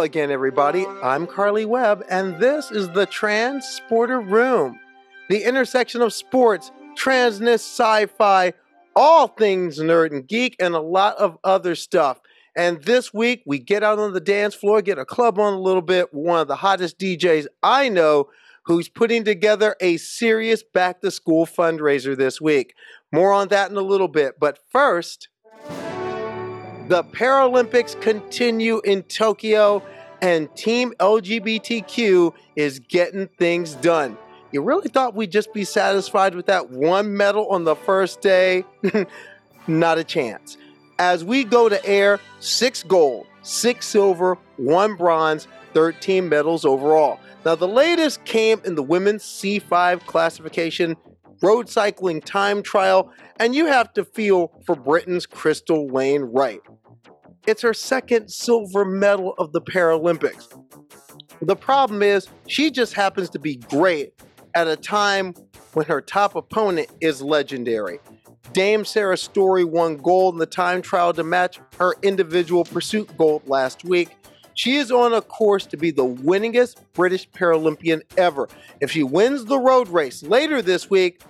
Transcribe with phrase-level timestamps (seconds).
[0.00, 0.86] Again, everybody.
[1.02, 4.78] I'm Carly Webb, and this is the Transporter Room,
[5.28, 8.52] the intersection of sports, transness, sci fi,
[8.94, 12.20] all things nerd and geek, and a lot of other stuff.
[12.54, 15.60] And this week, we get out on the dance floor, get a club on a
[15.60, 16.14] little bit.
[16.14, 18.28] One of the hottest DJs I know
[18.66, 22.74] who's putting together a serious back to school fundraiser this week.
[23.10, 24.34] More on that in a little bit.
[24.38, 25.28] But first,
[26.88, 29.82] the Paralympics continue in Tokyo,
[30.22, 34.16] and Team LGBTQ is getting things done.
[34.52, 38.64] You really thought we'd just be satisfied with that one medal on the first day?
[39.66, 40.56] Not a chance.
[40.98, 47.20] As we go to air, six gold, six silver, one bronze, 13 medals overall.
[47.44, 50.96] Now, the latest came in the women's C5 classification
[51.42, 56.60] road cycling time trial, and you have to feel for Britain's Crystal Lane Wright.
[57.46, 60.48] It's her second silver medal of the Paralympics.
[61.40, 64.12] The problem is, she just happens to be great
[64.54, 65.34] at a time
[65.72, 68.00] when her top opponent is legendary.
[68.52, 73.46] Dame Sarah Storey won gold in the time trial to match her individual pursuit gold
[73.46, 74.16] last week.
[74.54, 78.48] She is on a course to be the winningest British Paralympian ever.
[78.80, 81.22] If she wins the road race later this week,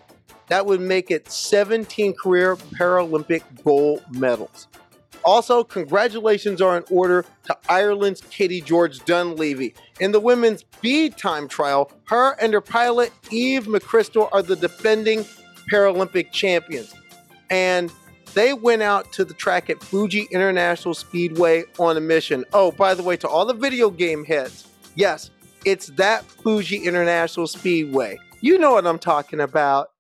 [0.48, 4.68] that would make it 17 career Paralympic gold medals.
[5.24, 9.74] Also, congratulations are in order to Ireland's Katie George Dunlevy.
[10.00, 15.26] In the women's B time trial, her and her pilot Eve McChrystal are the defending
[15.70, 16.94] Paralympic champions.
[17.50, 17.92] And
[18.34, 22.44] they went out to the track at Fuji International Speedway on a mission.
[22.52, 25.30] Oh, by the way, to all the video game heads, yes,
[25.64, 28.18] it's that Fuji International Speedway.
[28.40, 29.90] You know what I'm talking about.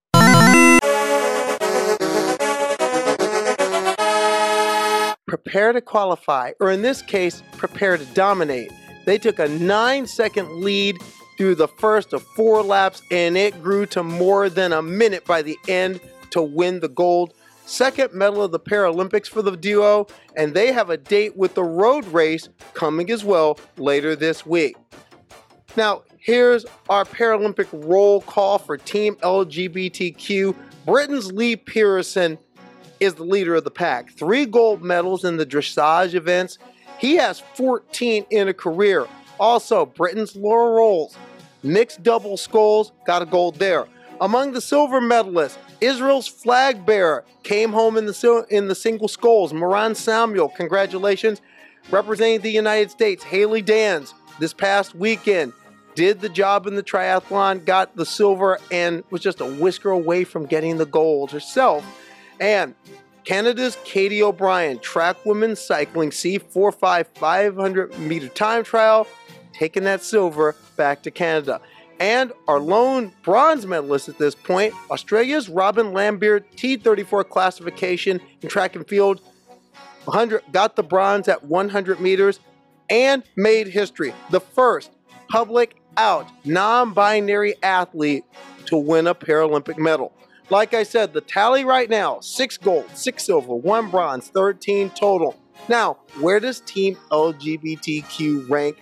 [5.28, 8.72] Prepare to qualify, or in this case, prepare to dominate.
[9.04, 10.96] They took a nine second lead
[11.36, 15.42] through the first of four laps, and it grew to more than a minute by
[15.42, 16.00] the end
[16.30, 17.34] to win the gold.
[17.66, 21.62] Second medal of the Paralympics for the duo, and they have a date with the
[21.62, 24.76] road race coming as well later this week.
[25.76, 30.56] Now, here's our Paralympic roll call for Team LGBTQ.
[30.86, 32.38] Britain's Lee Pearson
[33.00, 34.10] is the leader of the pack.
[34.12, 36.58] Three gold medals in the dressage events.
[36.98, 39.06] He has 14 in a career.
[39.38, 41.16] Also, Britain's Laura Rowles,
[41.62, 43.86] mixed double sculls, got a gold there.
[44.20, 49.52] Among the silver medalists, Israel's flag bearer came home in the in the single sculls.
[49.52, 51.40] Moran Samuel, congratulations.
[51.90, 55.52] Representing the United States, Hailey Danz, this past weekend,
[55.94, 60.24] did the job in the triathlon, got the silver, and was just a whisker away
[60.24, 61.84] from getting the gold herself.
[62.40, 62.74] And
[63.24, 69.06] Canada's Katie O'Brien, track women's cycling C45 500 meter time trial,
[69.52, 71.60] taking that silver back to Canada.
[72.00, 78.76] And our lone bronze medalist at this point, Australia's Robyn Lambird T34 classification in track
[78.76, 79.20] and field,
[80.04, 82.40] 100 got the bronze at 100 meters
[82.88, 84.14] and made history.
[84.30, 84.90] The first
[85.28, 88.24] public out non-binary athlete
[88.66, 90.12] to win a Paralympic medal.
[90.50, 95.36] Like I said, the tally right now six gold, six silver, one bronze, 13 total.
[95.68, 98.80] Now, where does Team LGBTQ rank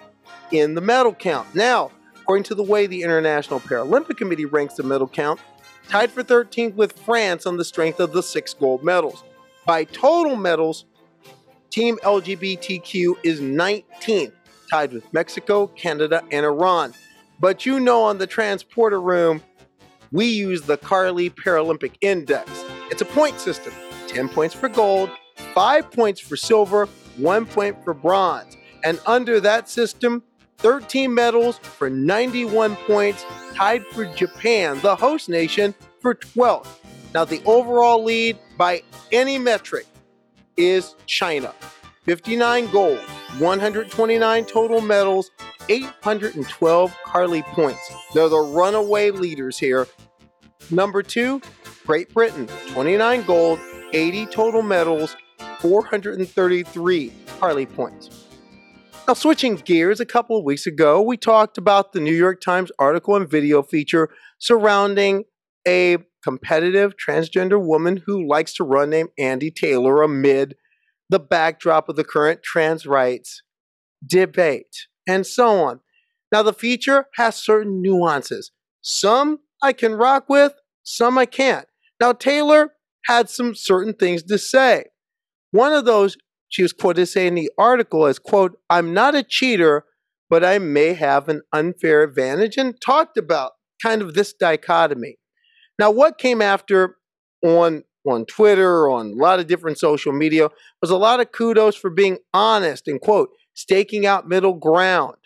[0.53, 1.53] in the medal count?
[1.55, 1.91] Now,
[2.21, 5.41] according to the way the International Paralympic Committee ranks the medal count,
[5.89, 9.25] tied for 13th with France on the strength of the six gold medals.
[9.65, 10.85] By total medals,
[11.71, 14.33] Team LGBTQ is 19th,
[14.71, 16.95] tied with Mexico, Canada, and Iran.
[17.41, 19.43] But you know, on the transporter room,
[20.13, 22.51] we use the Carly Paralympic Index.
[22.91, 23.73] It's a point system
[24.09, 25.11] 10 points for gold,
[25.55, 26.87] 5 points for silver,
[27.17, 28.57] 1 point for bronze.
[28.85, 30.23] And under that system,
[30.59, 33.25] 13 medals for 91 points,
[33.55, 36.69] tied for Japan, the host nation, for 12th.
[37.15, 39.87] Now, the overall lead by any metric
[40.57, 41.53] is China
[42.05, 43.01] 59 gold,
[43.39, 45.31] 129 total medals,
[45.69, 47.93] 812 Carly points.
[48.15, 49.87] They're the runaway leaders here.
[50.71, 51.41] Number two,
[51.87, 53.61] Great Britain, 29 gold,
[53.93, 55.17] 80 total medals,
[55.61, 58.27] 433 Carly points.
[59.07, 62.73] Now, switching gears, a couple of weeks ago, we talked about the New York Times
[62.79, 65.25] article and video feature surrounding
[65.67, 70.57] a competitive transgender woman who likes to run named Andy Taylor amid
[71.09, 73.43] the backdrop of the current trans rights
[74.07, 75.81] debate and so on.
[76.33, 78.51] Now, the feature has certain nuances.
[78.83, 81.67] Some I can rock with, some I can't.
[82.01, 82.73] Now, Taylor
[83.07, 84.87] had some certain things to say.
[85.53, 86.17] One of those
[86.49, 89.85] she was quoted saying in the article as, quote, I'm not a cheater,
[90.29, 95.17] but I may have an unfair advantage, and talked about kind of this dichotomy.
[95.79, 96.97] Now, what came after
[97.45, 100.49] on on Twitter, on a lot of different social media,
[100.81, 105.17] was a lot of kudos for being honest and quote, staking out middle ground.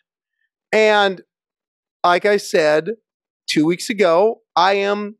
[0.72, 1.22] And
[2.04, 2.90] like I said
[3.46, 5.16] two weeks ago, I am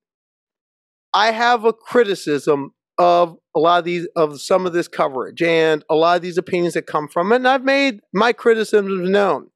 [1.12, 5.84] I have a criticism of a lot of these of some of this coverage and
[5.90, 9.48] a lot of these opinions that come from it, and I've made my criticisms known.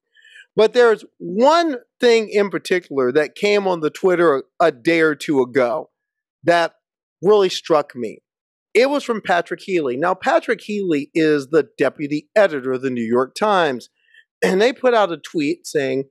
[0.57, 5.15] But there's one thing in particular that came on the Twitter a, a day or
[5.15, 5.91] two ago
[6.45, 6.75] that
[7.25, 8.19] really struck me.
[8.75, 9.97] It was from Patrick Healy.
[9.97, 13.89] Now, Patrick Healy is the deputy editor of the New York Times,
[14.45, 16.05] and they put out a tweet saying,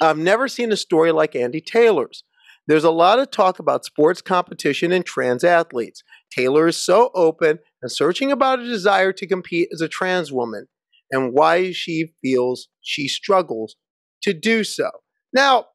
[0.00, 2.24] I've never seen a story like Andy Taylor's.
[2.68, 6.04] There's a lot of talk about sports competition and trans athletes.
[6.30, 10.66] Taylor is so open and searching about a desire to compete as a trans woman
[11.10, 13.76] and why she feels she struggles
[14.22, 14.90] to do so.
[15.32, 15.66] Now,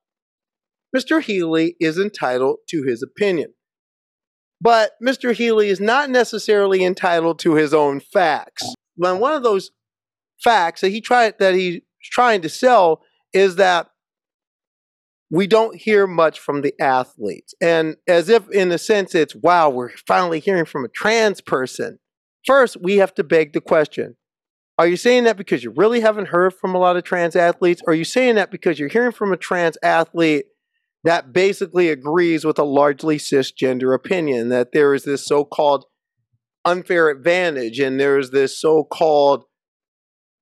[0.95, 1.21] Mr.
[1.21, 3.53] Healy is entitled to his opinion.
[4.59, 5.33] But Mr.
[5.33, 8.63] Healy is not necessarily entitled to his own facts.
[8.95, 9.71] When one of those
[10.44, 13.01] facts that he tried that he's trying to sell
[13.33, 13.88] is that
[15.30, 17.54] we don't hear much from the athletes.
[17.62, 22.00] And as if in a sense it's wow, we're finally hearing from a trans person.
[22.45, 24.15] First, we have to beg the question.
[24.80, 27.81] Are you saying that because you really haven't heard from a lot of trans athletes?
[27.86, 30.45] Or are you saying that because you're hearing from a trans athlete
[31.03, 35.85] that basically agrees with a largely cisgender opinion that there is this so called
[36.65, 39.45] unfair advantage and there's this so called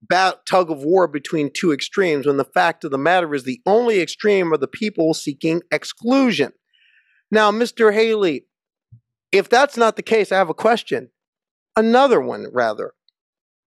[0.10, 4.02] tug of war between two extremes when the fact of the matter is the only
[4.02, 6.52] extreme are the people seeking exclusion.
[7.32, 7.94] Now, Mr.
[7.94, 8.46] Haley,
[9.32, 11.10] if that's not the case, I have a question.
[11.76, 12.94] Another one, rather.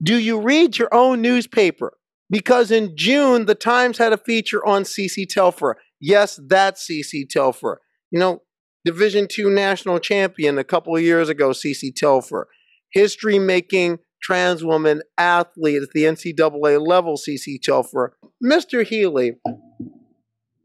[0.02, 1.94] Do you read your own newspaper?
[2.30, 5.76] Because in June, the Times had a feature on CC Telfer.
[6.00, 7.80] Yes, that's CC Telfer.
[8.10, 8.42] You know,
[8.84, 12.48] Division two national champion a couple of years ago, CC Telfer.
[12.90, 18.16] History making trans woman athlete at the NCAA level, CC Telfer.
[18.42, 18.86] Mr.
[18.86, 19.32] Healy,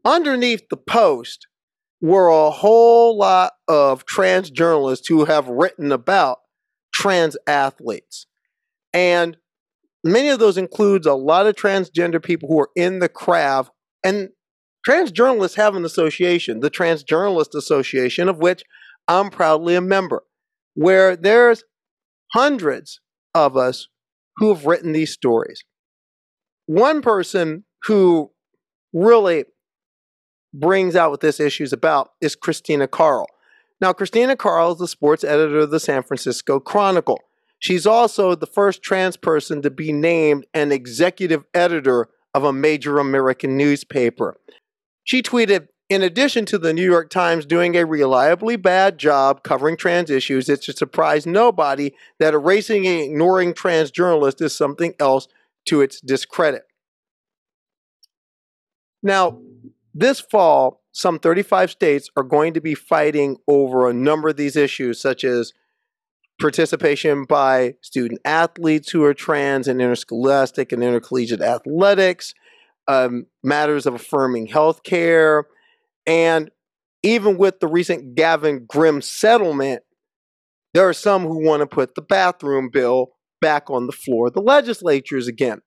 [0.04, 1.46] underneath the post
[2.00, 6.38] were a whole lot of trans journalists who have written about
[6.94, 8.26] trans athletes.
[8.92, 9.36] And
[10.04, 13.72] many of those includes a lot of transgender people who are in the craft
[14.04, 14.30] and
[14.84, 18.62] Trans journalists have an association, the Trans Journalist Association, of which
[19.08, 20.22] I'm proudly a member,
[20.74, 21.64] where there's
[22.32, 23.00] hundreds
[23.34, 23.88] of us
[24.36, 25.64] who have written these stories.
[26.66, 28.30] One person who
[28.92, 29.44] really
[30.52, 33.26] brings out what this issue is about is Christina Kahrl.
[33.80, 37.18] Now, Christina Kahrl is the sports editor of the San Francisco Chronicle.
[37.58, 42.98] She's also the first trans person to be named an executive editor of a major
[42.98, 44.36] American newspaper.
[45.04, 49.76] She tweeted, in addition to the New York Times doing a reliably bad job covering
[49.76, 55.28] trans issues, it should surprise nobody that erasing and ignoring trans journalists is something else
[55.66, 56.64] to its discredit.
[59.02, 59.38] Now,
[59.94, 64.56] this fall, some 35 states are going to be fighting over a number of these
[64.56, 65.52] issues, such as
[66.40, 72.34] participation by student athletes who are trans in interscholastic and intercollegiate athletics,
[72.88, 75.46] um, matters of affirming health care.
[76.06, 76.50] And
[77.02, 79.82] even with the recent Gavin Grimm settlement,
[80.72, 84.32] there are some who want to put the bathroom bill back on the floor of
[84.32, 85.60] the legislatures again.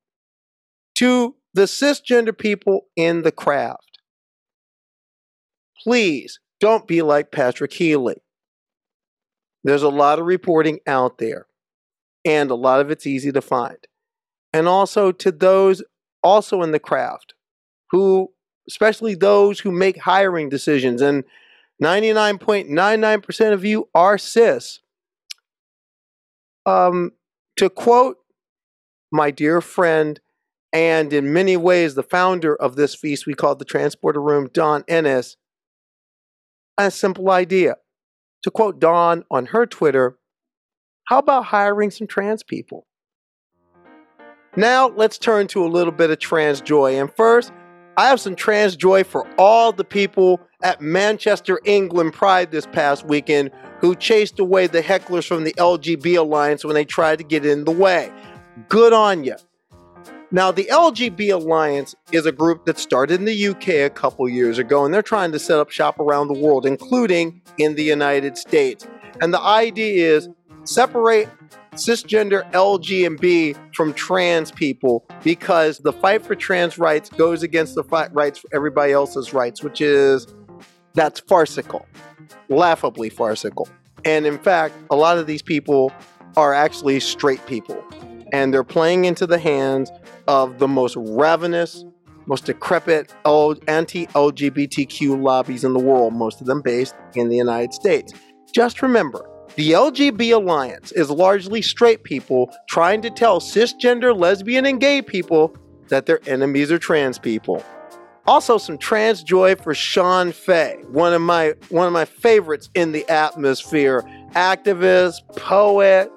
[0.95, 3.99] To the cisgender people in the craft,
[5.83, 8.17] please don't be like Patrick Healy.
[9.63, 11.45] There's a lot of reporting out there,
[12.25, 13.77] and a lot of it's easy to find.
[14.53, 15.83] And also to those
[16.23, 17.33] also in the craft
[17.91, 18.31] who,
[18.67, 21.23] especially those who make hiring decisions, and
[21.81, 24.79] 99.99% of you are cis.
[26.65, 27.11] Um,
[27.55, 28.17] to quote
[29.11, 30.19] my dear friend,
[30.73, 34.83] and in many ways the founder of this feast we call the Transporter Room, Dawn
[34.87, 35.37] Ennis,
[36.77, 37.77] a simple idea.
[38.43, 40.17] To quote Dawn on her Twitter,
[41.05, 42.85] how about hiring some trans people?
[44.57, 46.99] Now, let's turn to a little bit of trans joy.
[46.99, 47.53] And first,
[47.95, 53.05] I have some trans joy for all the people at Manchester, England Pride this past
[53.05, 57.45] weekend who chased away the hecklers from the LGB Alliance when they tried to get
[57.45, 58.11] in the way.
[58.67, 59.35] Good on you.
[60.31, 64.57] Now, the LGB Alliance is a group that started in the UK a couple years
[64.57, 68.39] ago, and they're trying to set up shop around the world, including in the United
[68.39, 68.87] States.
[69.21, 70.29] And the idea is
[70.63, 71.29] separate
[71.77, 78.13] cisgender LGB from trans people because the fight for trans rights goes against the fight
[78.13, 80.27] rights for everybody else's rights, which is
[80.93, 81.85] that's farcical,
[82.49, 83.69] laughably farcical.
[84.03, 85.91] And in fact, a lot of these people
[86.35, 87.83] are actually straight people,
[88.33, 89.91] and they're playing into the hands
[90.27, 91.85] of the most ravenous,
[92.25, 97.73] most decrepit anti LGBTQ lobbies in the world, most of them based in the United
[97.73, 98.13] States.
[98.51, 104.79] Just remember, the LGB Alliance is largely straight people trying to tell cisgender, lesbian, and
[104.79, 105.57] gay people
[105.89, 107.63] that their enemies are trans people.
[108.27, 112.91] Also, some trans joy for Shon Faye, one of my one of my favorites in
[112.91, 114.03] the atmosphere.
[114.33, 116.11] Activist, poet,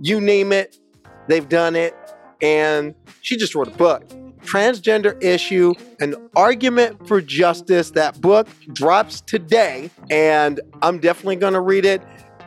[0.00, 0.78] you name it,
[1.26, 1.96] they've done it.
[2.40, 4.08] And she just wrote a book.
[4.42, 7.90] Transgender issue, an argument for justice.
[7.92, 12.02] That book drops today, and I'm definitely gonna read it.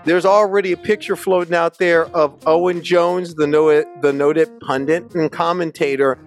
[0.07, 5.29] There's already a picture floating out there of Owen Jones, the the noted pundit and
[5.29, 6.17] commentator,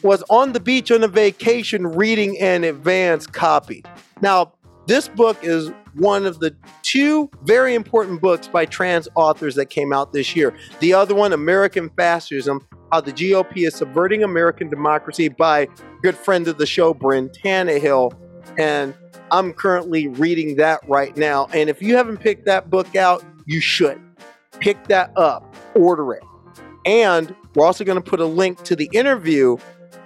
[0.00, 3.84] was on the beach on a vacation reading an advanced copy.
[4.22, 4.54] Now,
[4.86, 9.92] this book is one of the two very important books by trans authors that came
[9.92, 10.56] out this year.
[10.78, 15.68] The other one, American Fascism How the GOP is Subverting American Democracy, by
[16.02, 18.14] good friend of the show, Brynn Tannehill.
[18.58, 18.94] And
[19.30, 21.46] I'm currently reading that right now.
[21.52, 24.00] And if you haven't picked that book out, you should.
[24.58, 26.22] Pick that up, order it.
[26.84, 29.56] And we're also going to put a link to the interview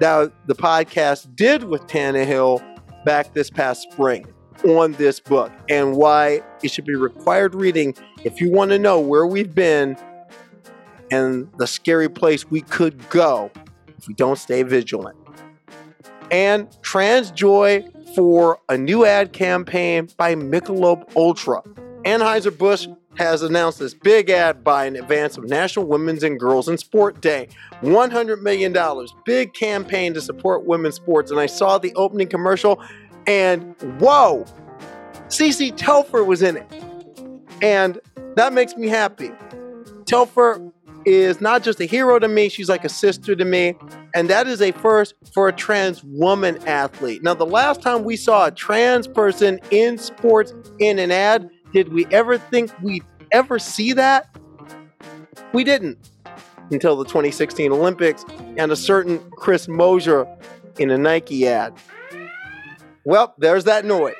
[0.01, 2.63] that the podcast did with Tannehill
[3.05, 4.27] back this past spring
[4.65, 8.99] on this book and why it should be required reading if you want to know
[8.99, 9.97] where we've been
[11.11, 13.51] and the scary place we could go
[13.99, 15.17] if we don't stay vigilant.
[16.35, 17.87] And Trans Joy
[18.17, 21.63] for a new ad campaign by Michelob Ultra.
[22.05, 26.77] Anheuser-Busch has announced this big ad buy in advance of National Women's and Girls in
[26.77, 27.47] Sport Day.
[27.83, 28.77] $100 million,
[29.25, 31.31] big campaign to support women's sports.
[31.31, 32.83] And I saw the opening commercial
[33.29, 34.45] and whoa,
[35.29, 36.67] CC Telfer was in it.
[37.63, 38.01] And
[38.35, 39.31] that makes me happy.
[40.05, 40.73] Telfer
[41.05, 43.75] is not just a hero to me, she's like a sister to me.
[44.15, 47.23] And that is a first for a trans woman athlete.
[47.23, 51.93] Now, the last time we saw a trans person in sports in an ad, did
[51.93, 54.35] we ever think we'd ever see that?
[55.53, 55.99] We didn't
[56.71, 58.25] until the 2016 Olympics
[58.57, 60.27] and a certain Chris Mosier
[60.79, 61.75] in a Nike ad.
[63.05, 64.15] Well, there's that noise.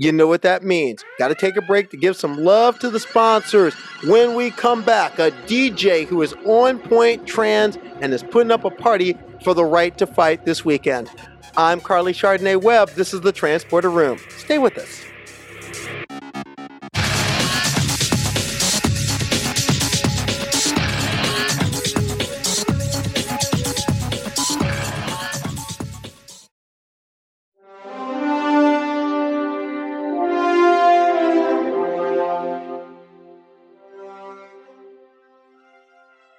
[0.00, 1.04] You know what that means.
[1.18, 3.74] Got to take a break to give some love to the sponsors.
[4.04, 8.64] When we come back, a DJ who is on point trans and is putting up
[8.64, 11.10] a party for the right to fight this weekend.
[11.56, 12.90] I'm Carly Chardonnay Webb.
[12.90, 14.18] This is the Transporter Room.
[14.36, 15.07] Stay with us.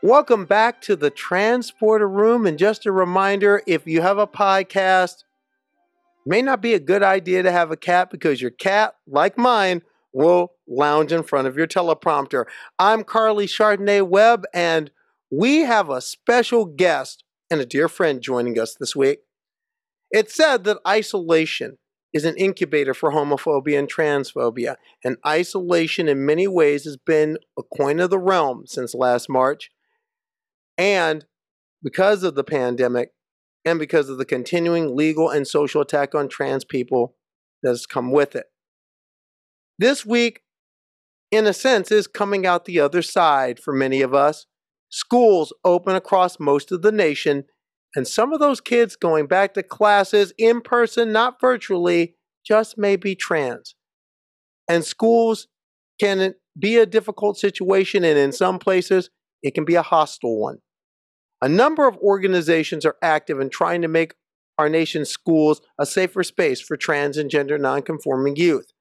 [0.10, 2.48] Welcome back to the Transporter Room.
[2.48, 5.24] And just a reminder if you have a podcast,
[6.26, 9.84] may not be a good idea to have a cat because your cat, like mine,
[10.12, 12.46] will lounge in front of your teleprompter.
[12.80, 14.90] I'm Carly Chardonnay Webb, and
[15.30, 19.20] we have a special guest and a dear friend joining us this week.
[20.10, 21.78] It's said that isolation
[22.14, 27.62] is an incubator for homophobia and transphobia, and isolation in many ways has been a
[27.78, 29.70] coin of the realm since last March.
[30.80, 31.26] And
[31.84, 33.12] because of the pandemic
[33.66, 37.16] and because of the continuing legal and social attack on trans people
[37.62, 38.46] that has come with it.
[39.78, 40.42] This week,
[41.32, 44.46] in a sense, is coming out the other side for many of us.
[44.90, 47.44] Schools open across most of the nation,
[47.96, 52.96] and some of those kids going back to classes in person, not virtually, just may
[52.96, 53.76] be trans.
[54.68, 55.48] And schools
[56.00, 59.10] can be a difficult situation, and in some places,
[59.44, 60.60] it can be a hostile one.
[61.42, 64.16] A number of organizations are active in trying to make
[64.58, 68.74] our nation's schools a safer space for trans and gender nonconforming youth.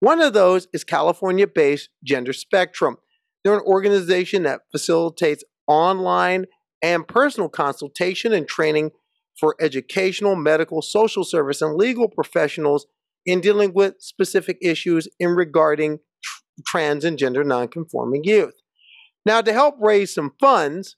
[0.00, 2.96] One of those is California based Gender Spectrum.
[3.44, 6.46] They're an organization that facilitates online
[6.82, 8.92] and personal consultation and training
[9.38, 12.86] for educational, medical, social service, and legal professionals
[13.26, 18.54] in dealing with specific issues in regarding tr- trans and gender nonconforming youth.
[19.26, 20.96] Now, to help raise some funds,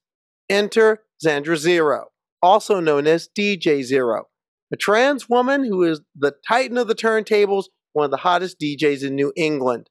[0.50, 2.08] Enter Xandra Zero,
[2.42, 4.24] also known as DJ Zero,
[4.72, 9.04] a trans woman who is the titan of the turntables, one of the hottest DJs
[9.04, 9.88] in New England.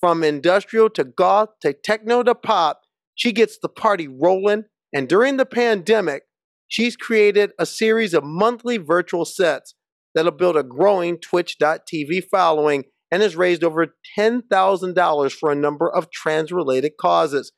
[0.00, 2.80] From industrial to goth to techno to pop,
[3.14, 4.64] she gets the party rolling.
[4.92, 6.24] And during the pandemic,
[6.66, 9.74] she's created a series of monthly virtual sets
[10.14, 16.10] that'll build a growing Twitch.tv following and has raised over $10,000 for a number of
[16.10, 17.52] trans related causes.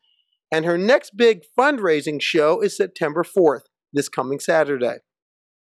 [0.54, 4.98] And her next big fundraising show is September 4th, this coming Saturday.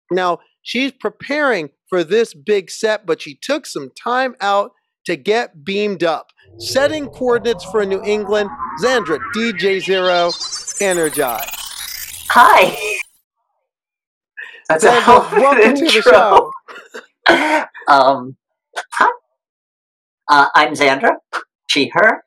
[0.09, 4.71] Now, she's preparing for this big set, but she took some time out
[5.05, 6.27] to get beamed up.
[6.59, 8.49] Setting coordinates for New England,
[8.81, 10.31] Xandra, DJ Zero,
[10.79, 11.43] energize.
[12.29, 12.73] Hi.
[14.69, 16.51] That's Xandra, welcome to the show.
[17.89, 18.37] um,
[18.93, 19.09] hi.
[20.29, 21.15] Uh, I'm Xandra,
[21.69, 22.23] she, her,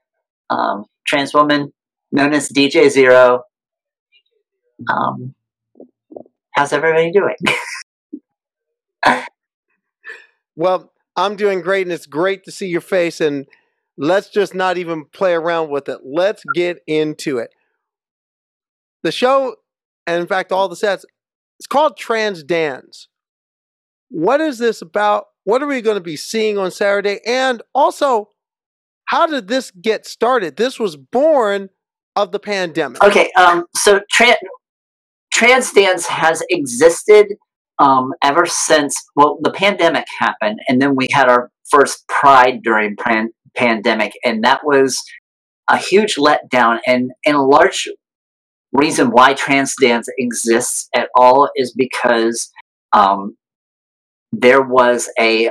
[0.50, 1.72] um, trans woman
[2.12, 3.42] known as DJ Zero.
[4.92, 5.34] Um,
[6.52, 7.36] how's everybody doing?
[10.54, 13.20] well, I'm doing great, and it's great to see your face.
[13.20, 13.46] And
[13.96, 16.00] let's just not even play around with it.
[16.04, 17.50] Let's get into it.
[19.02, 19.56] The show,
[20.06, 21.04] and in fact, all the sets,
[21.58, 23.08] it's called Trans Dance.
[24.10, 25.26] What is this about?
[25.44, 27.20] What are we going to be seeing on Saturday?
[27.26, 28.28] And also,
[29.06, 30.56] how did this get started?
[30.56, 31.70] This was born
[32.16, 33.02] of the pandemic.
[33.02, 34.36] Okay, um, so tra-
[35.32, 37.34] trans dance has existed
[37.78, 42.96] um, ever since well the pandemic happened, and then we had our first Pride during
[42.96, 45.00] pan- pandemic, and that was
[45.68, 47.88] a huge letdown, and and a large
[48.72, 52.50] reason why trans dance exists at all is because
[52.92, 53.36] um,
[54.32, 55.50] there was a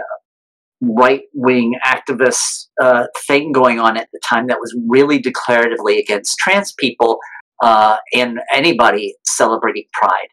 [0.81, 6.37] right wing activist uh, thing going on at the time that was really declaratively against
[6.39, 7.19] trans people
[7.61, 10.27] uh, and anybody celebrating Pride.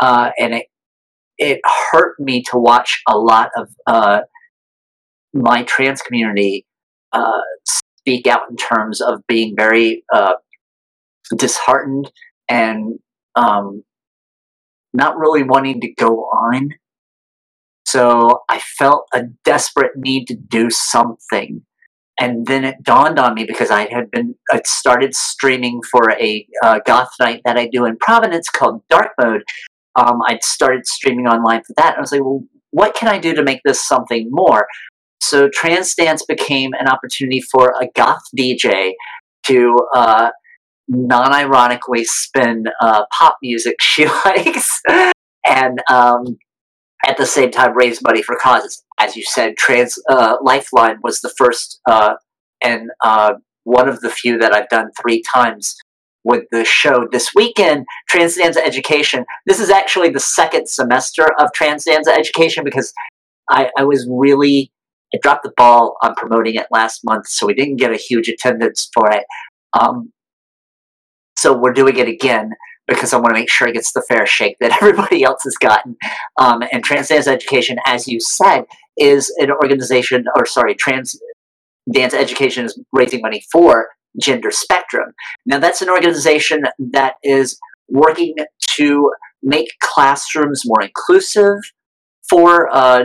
[0.00, 0.66] Uh, and it
[1.38, 1.60] it
[1.92, 4.20] hurt me to watch a lot of uh,
[5.32, 6.66] my trans community
[7.12, 10.34] uh, speak out in terms of being very uh,
[11.36, 12.10] disheartened
[12.48, 12.98] and
[13.36, 13.84] um,
[14.92, 16.70] not really wanting to go on
[17.90, 21.62] so I felt a desperate need to do something.
[22.20, 26.46] And then it dawned on me because I had been, I started streaming for a
[26.62, 29.42] uh, goth night that I do in Providence called Dark Mode.
[29.94, 31.90] Um, I'd started streaming online for that.
[31.90, 34.66] And I was like, well, what can I do to make this something more?
[35.22, 38.92] So Trans Dance became an opportunity for a goth DJ
[39.46, 40.30] to uh,
[40.88, 44.80] non-ironically spin uh, pop music she likes,
[45.46, 46.38] and um,
[47.08, 48.84] at the same time raise money for causes.
[49.00, 52.14] As you said, Trans uh, Lifeline was the first uh,
[52.62, 55.74] and uh, one of the few that I've done three times
[56.22, 57.86] with the show this weekend.
[58.12, 59.24] Transdanza Education.
[59.46, 62.92] This is actually the second semester of Transdanza Education because
[63.50, 64.70] I, I was really
[65.14, 68.28] I dropped the ball on promoting it last month, so we didn't get a huge
[68.28, 69.24] attendance for it.
[69.72, 70.12] Um,
[71.38, 72.52] so we're doing it again
[72.88, 75.56] because I want to make sure it gets the fair shake that everybody else has
[75.56, 75.96] gotten.
[76.38, 78.64] Um, and Trans Dance Education, as you said,
[78.96, 81.18] is an organization, or sorry, Trans
[81.92, 83.88] Dance Education is raising money for
[84.20, 85.12] Gender Spectrum.
[85.46, 88.34] Now, that's an organization that is working
[88.76, 91.56] to make classrooms more inclusive
[92.28, 93.04] for uh,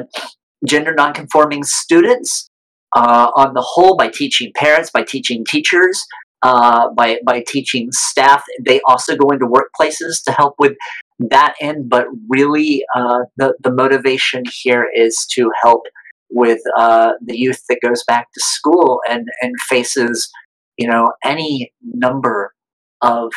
[0.66, 2.50] gender nonconforming students.
[2.96, 6.06] Uh, on the whole, by teaching parents, by teaching teachers,
[6.44, 8.44] uh, by by teaching staff.
[8.64, 10.74] They also go into workplaces to help with
[11.20, 11.90] that end.
[11.90, 15.84] But really, uh, the the motivation here is to help
[16.30, 20.30] with uh, the youth that goes back to school and and faces
[20.78, 22.54] you know any number
[23.02, 23.32] of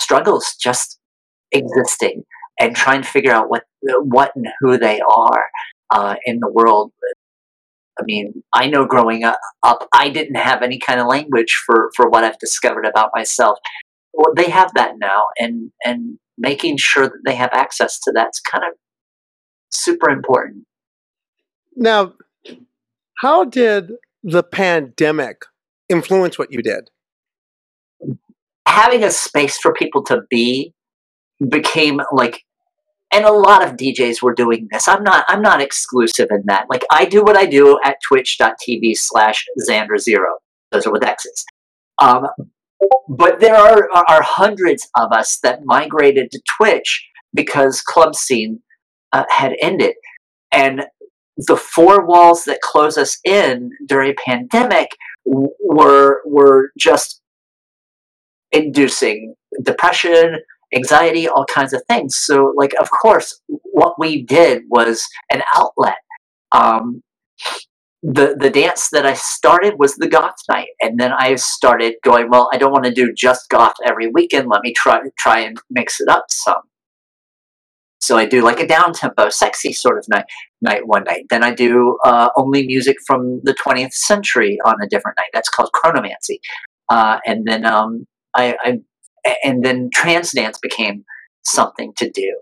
[0.00, 0.98] struggles just
[1.52, 2.24] existing
[2.60, 3.62] and trying to figure out what
[4.02, 5.46] what and who they are
[5.90, 6.92] uh, in the world
[7.98, 11.90] I mean, I know growing up, up, I didn't have any kind of language for,
[11.94, 13.58] for what I've discovered about myself.
[14.12, 18.40] Well, they have that now, and and making sure that they have access to that's
[18.40, 18.74] kind of
[19.70, 20.64] super important.
[21.76, 22.14] Now,
[23.18, 25.42] how did the pandemic
[25.88, 26.90] influence what you did?
[28.66, 30.72] Having a space for people to be
[31.48, 32.42] became like
[33.14, 34.88] and a lot of DJs were doing this.
[34.88, 36.66] I'm not I'm not exclusive in that.
[36.68, 40.38] Like I do what I do at twitch.tv slash Xandra Zero.
[40.72, 41.44] Those are with X's.
[41.98, 42.26] Um,
[43.08, 48.60] but there are, are hundreds of us that migrated to Twitch because club scene
[49.12, 49.94] uh, had ended.
[50.50, 50.82] And
[51.36, 54.88] the four walls that close us in during a pandemic
[55.24, 57.20] were were just
[58.52, 60.36] inducing depression,
[60.74, 62.16] anxiety, all kinds of things.
[62.16, 65.98] So, like, of course, what we did was an outlet.
[66.52, 67.02] Um,
[68.02, 72.28] the the dance that I started was the goth night, and then I started going.
[72.28, 74.48] Well, I don't want to do just goth every weekend.
[74.48, 76.62] Let me try try and mix it up some.
[78.04, 80.26] So I do like a down tempo, sexy sort of night
[80.60, 81.24] night one night.
[81.30, 85.30] Then I do uh, only music from the 20th century on a different night.
[85.32, 86.40] That's called chronomancy.
[86.90, 88.06] Uh, and then um,
[88.36, 88.80] I, I
[89.42, 91.04] and then trans dance became
[91.44, 92.40] something to do.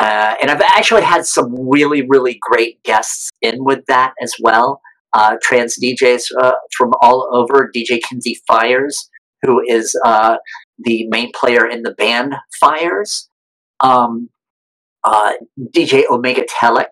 [0.00, 4.80] Uh, and I've actually had some really, really great guests in with that as well.
[5.12, 7.70] Uh, trans DJs uh, from all over.
[7.74, 9.08] DJ Kinsey Fires,
[9.42, 10.36] who is uh,
[10.78, 13.28] the main player in the band Fires.
[13.78, 14.30] Um,
[15.04, 15.34] uh,
[15.76, 16.88] DJ Omega Telic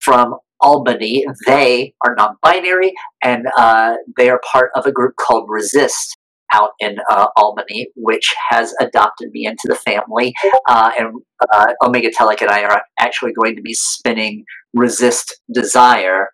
[0.00, 1.26] from Albany.
[1.46, 6.16] They are non binary and uh, they are part of a group called Resist
[6.52, 10.32] out in uh, Albany, which has adopted me into the family.
[10.68, 11.14] Uh, and
[11.52, 16.28] uh, Omega Telic and I are actually going to be spinning Resist Desire,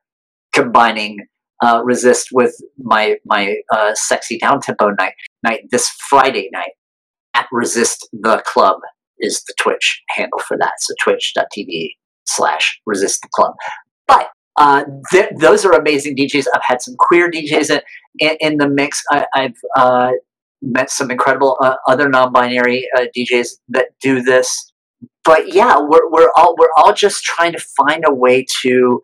[0.52, 1.26] combining
[1.64, 6.72] uh, Resist with my my uh, sexy down tempo night night this Friday night
[7.34, 8.78] at Resist the Club
[9.18, 10.74] is the Twitch handle for that.
[10.78, 11.90] So twitch.tv
[12.26, 13.54] slash resist the club.
[14.06, 16.46] But uh, th- those are amazing DJs.
[16.52, 17.80] I've had some queer DJs
[18.18, 19.02] in, in, the mix.
[19.10, 20.10] I, have uh,
[20.60, 24.72] met some incredible uh, other non-binary uh, DJs that do this.
[25.24, 29.00] But yeah, we're, we're all we're all just trying to find a way to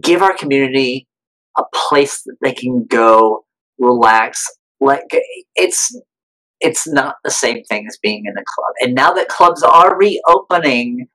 [0.00, 1.06] give our community
[1.56, 3.44] a place that they can go
[3.78, 4.44] relax.
[4.80, 5.04] Like
[5.54, 5.96] it's
[6.60, 8.74] it's not the same thing as being in a club.
[8.80, 11.06] And now that clubs are reopening,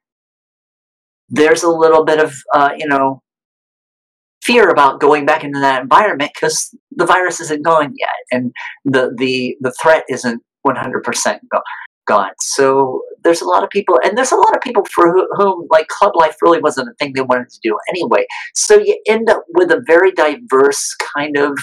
[1.32, 3.22] there's a little bit of, uh, you know,
[4.44, 8.52] fear about going back into that environment because the virus isn't gone yet and
[8.86, 11.62] the, the, the threat isn't 100% go-
[12.08, 12.32] gone.
[12.40, 15.88] So there's a lot of people, and there's a lot of people for whom, like,
[15.88, 18.26] club life really wasn't a thing they wanted to do anyway.
[18.56, 21.58] So you end up with a very diverse kind of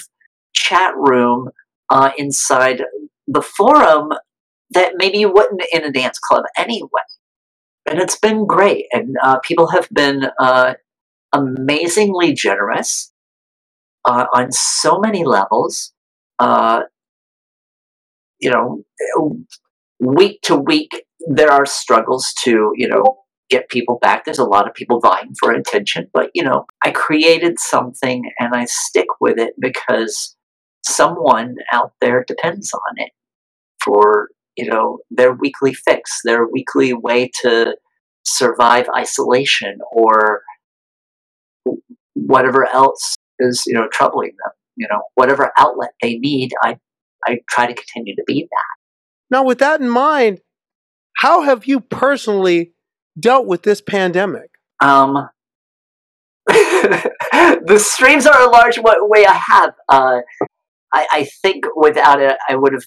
[0.54, 1.50] chat room
[1.90, 2.82] uh, inside
[3.26, 4.12] the forum
[4.70, 6.88] that maybe you wouldn't in a dance club anyway.
[7.88, 8.86] And it's been great.
[8.92, 10.74] And uh, people have been uh,
[11.32, 13.12] amazingly generous
[14.04, 15.94] uh, on so many levels.
[16.38, 16.82] Uh,
[18.40, 18.84] you know,
[19.98, 24.24] week to week, there are struggles to, you know, get people back.
[24.24, 28.54] There's a lot of people vying for attention, but, you know, I created something and
[28.54, 30.36] I stick with it because
[30.84, 33.12] someone out there depends on it
[33.82, 37.76] for you know their weekly fix, their weekly way to
[38.24, 40.42] survive isolation or
[42.14, 44.52] whatever else is you know troubling them.
[44.76, 46.78] You know whatever outlet they need, I
[47.26, 48.78] I try to continue to be that.
[49.30, 50.40] Now, with that in mind,
[51.16, 52.72] how have you personally
[53.18, 54.50] dealt with this pandemic?
[54.80, 55.28] Um,
[56.46, 59.74] the streams are a large way I have.
[59.88, 60.20] Uh,
[60.92, 62.84] I, I, think without it, I would have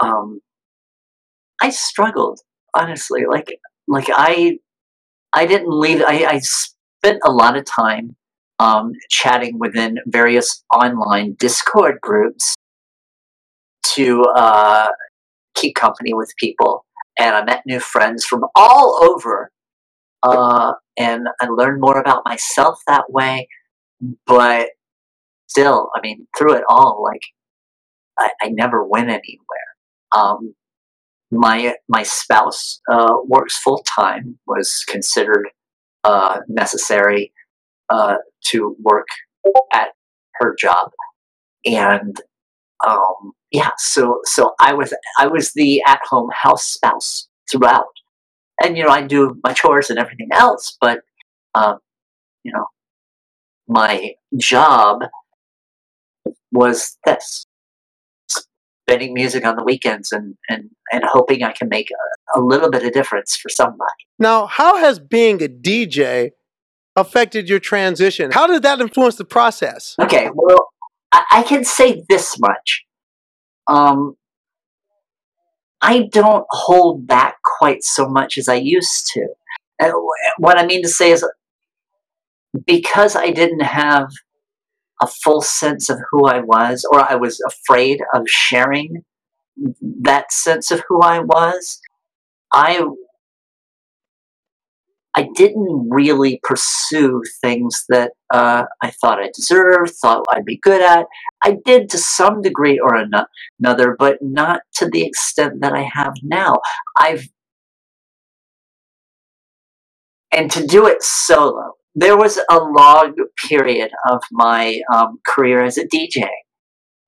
[0.00, 0.40] um,
[1.60, 2.40] I struggled
[2.74, 3.24] honestly.
[3.28, 4.58] Like like I
[5.32, 6.02] I didn't leave.
[6.02, 8.16] I, I spent a lot of time
[8.58, 12.54] um, chatting within various online Discord groups
[13.94, 14.88] to uh,
[15.54, 16.84] keep company with people,
[17.18, 19.50] and I met new friends from all over.
[20.22, 23.46] Uh, and I learned more about myself that way.
[24.26, 24.68] But
[25.48, 27.20] still, I mean, through it all, like
[28.18, 29.63] I, I never went anywhere.
[30.14, 30.54] Um,
[31.30, 34.38] my my spouse uh, works full time.
[34.46, 35.48] Was considered
[36.04, 37.32] uh, necessary
[37.90, 39.08] uh, to work
[39.72, 39.88] at
[40.34, 40.92] her job,
[41.64, 42.20] and
[42.86, 47.86] um, yeah, so so I was I was the at home house spouse throughout,
[48.62, 51.00] and you know I do my chores and everything else, but
[51.54, 51.78] um,
[52.44, 52.66] you know
[53.68, 55.02] my job
[56.52, 57.46] was this
[58.86, 62.70] spinning music on the weekends and, and, and hoping I can make a, a little
[62.70, 63.90] bit of difference for somebody.
[64.18, 66.32] Now, how has being a DJ
[66.94, 68.30] affected your transition?
[68.30, 69.96] How did that influence the process?
[69.98, 70.68] Okay, well,
[71.12, 72.84] I, I can say this much.
[73.66, 74.16] Um,
[75.80, 79.26] I don't hold back quite so much as I used to.
[79.78, 79.92] And
[80.38, 81.26] what I mean to say is
[82.66, 84.08] because I didn't have
[85.00, 89.04] a full sense of who I was, or I was afraid of sharing
[89.80, 91.80] that sense of who I was,
[92.52, 92.84] I
[95.16, 100.82] I didn't really pursue things that uh, I thought I deserved, thought I'd be good
[100.82, 101.06] at.
[101.44, 106.14] I did to some degree or another, but not to the extent that I have
[106.22, 106.56] now.
[106.98, 107.28] I've
[110.32, 113.14] and to do it solo there was a long
[113.48, 116.26] period of my um, career as a DJ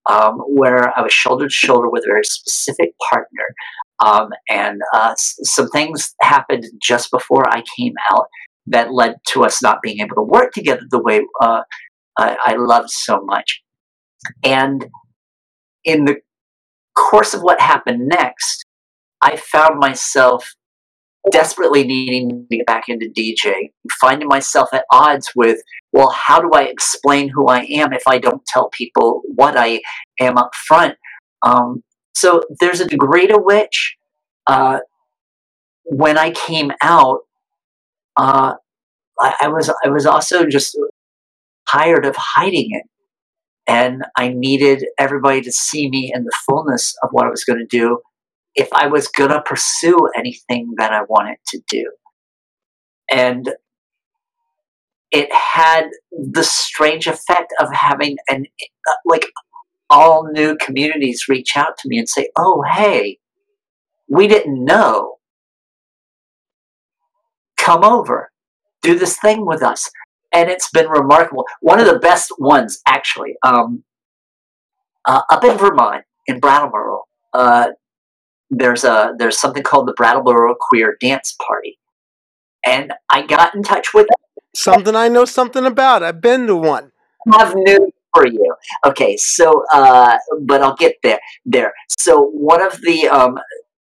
[0.09, 3.45] um, where I was shoulder to shoulder with a very specific partner.
[4.05, 8.27] Um, and uh, some things happened just before I came out
[8.67, 11.63] that led to us not being able to work together the way uh,
[12.19, 13.63] I, I loved so much.
[14.45, 14.87] And
[15.85, 16.17] in the
[16.95, 18.65] course of what happened next,
[19.23, 20.55] I found myself
[21.31, 25.61] desperately needing to get back into DJ, finding myself at odds with,
[25.93, 29.81] well, how do I explain who I am if I don't tell people what I
[30.21, 30.97] am up front?
[31.43, 31.83] Um,
[32.15, 33.97] so there's a degree to which,
[34.47, 34.81] uh,
[35.85, 37.21] when I came out,
[38.17, 38.55] uh,
[39.21, 40.77] I, I was I was also just
[41.71, 42.85] tired of hiding it,
[43.67, 47.59] and I needed everybody to see me in the fullness of what I was going
[47.59, 48.01] to do
[48.57, 51.93] if I was going to pursue anything that I wanted to do.
[53.11, 53.51] And
[55.13, 58.47] it had the strange effect of having an
[59.05, 59.27] like
[59.89, 63.19] all new communities reach out to me and say, "Oh, hey,
[64.09, 65.19] we didn't know.
[67.57, 68.33] Come over,
[68.83, 69.89] do this thing with us."
[70.33, 71.45] And it's been remarkable.
[71.61, 73.85] One of the best ones, actually, um,
[75.05, 77.69] uh, up in Vermont, in Brattleboro, uh,
[78.51, 81.79] there's a there's something called the Brattleboro Queer Dance Party,
[82.65, 84.07] and I got in touch with
[84.55, 86.03] something I know something about.
[86.03, 86.93] I've been to one.
[87.33, 88.55] I have news for you.
[88.85, 91.21] Okay, so uh, but I'll get there.
[91.45, 91.73] There.
[91.89, 93.39] So one of the um,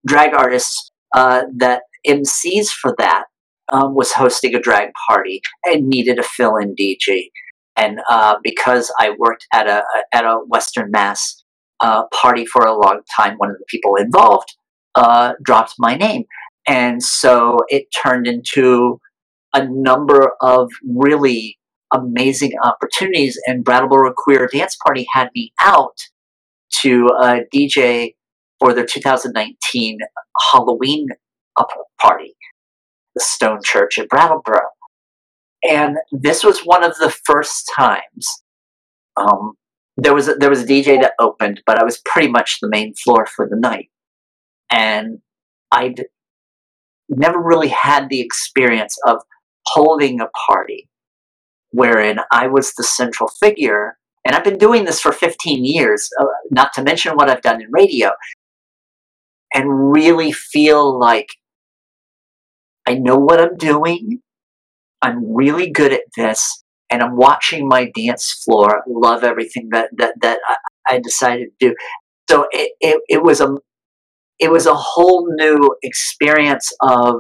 [0.07, 3.25] drag artists uh, that MCs for that
[3.73, 7.31] um, was hosting a drag party and needed a fill-in DJ.
[7.77, 11.45] And uh, because I worked at a at a Western Mass
[11.81, 14.57] uh, party for a long time, one of the people involved
[14.95, 16.25] uh, dropped my name.
[16.67, 19.01] And so it turned into
[19.55, 21.59] a number of really
[21.93, 23.41] amazing opportunities.
[23.47, 25.99] And Brattleboro Queer Dance Party had me out
[26.81, 28.15] to uh, DJ
[28.59, 29.99] for their 2019
[30.53, 31.09] Halloween
[32.01, 32.35] party,
[33.15, 34.61] the Stone Church at Brattleboro.
[35.69, 38.43] And this was one of the first times
[39.17, 39.55] um,
[39.99, 42.69] there was a, there was a DJ that opened, but I was pretty much the
[42.69, 43.91] main floor for the night,
[44.71, 45.19] and
[45.73, 46.05] I'd
[47.09, 49.19] never really had the experience of
[49.67, 50.89] holding a party
[51.71, 53.99] wherein I was the central figure.
[54.25, 57.61] And I've been doing this for 15 years, uh, not to mention what I've done
[57.61, 58.11] in radio,
[59.53, 61.29] and really feel like
[62.87, 64.21] I know what I'm doing.
[65.03, 70.15] I'm really good at this and I'm watching my dance floor love everything that that
[70.23, 70.39] that
[70.89, 71.75] I, decided to do.
[72.31, 73.57] So it, it it was a
[74.39, 77.17] it was a whole new experience of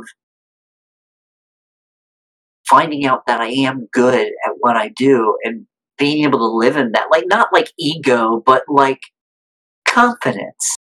[2.68, 5.66] finding out that I am good at what I do and
[5.98, 9.00] being able to live in that like not like ego but like
[9.86, 10.76] confidence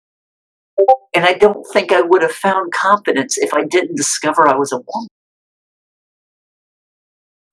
[1.13, 4.71] and I don't think I would have found confidence if I didn't discover I was
[4.71, 5.07] a woman.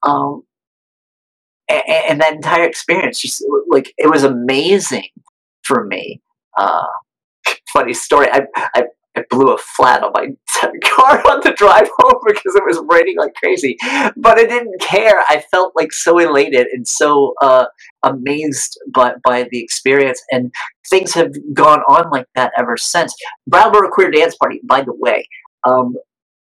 [0.02, 0.42] Um,
[1.70, 5.08] and, and that entire experience just like it was amazing
[5.62, 6.20] for me.
[6.56, 6.86] Uh,
[7.72, 8.28] funny story.
[8.30, 8.42] I,
[8.74, 8.84] I
[9.16, 10.28] I blew a flat on my
[10.84, 13.76] car on the drive home because it was raining like crazy.
[14.16, 15.24] But I didn't care.
[15.28, 17.66] I felt like so elated and so uh,
[18.04, 20.22] amazed by, by the experience.
[20.30, 20.52] And
[20.88, 23.14] things have gone on like that ever since.
[23.48, 25.26] Brattleboro Queer Dance Party, by the way,
[25.66, 25.96] um,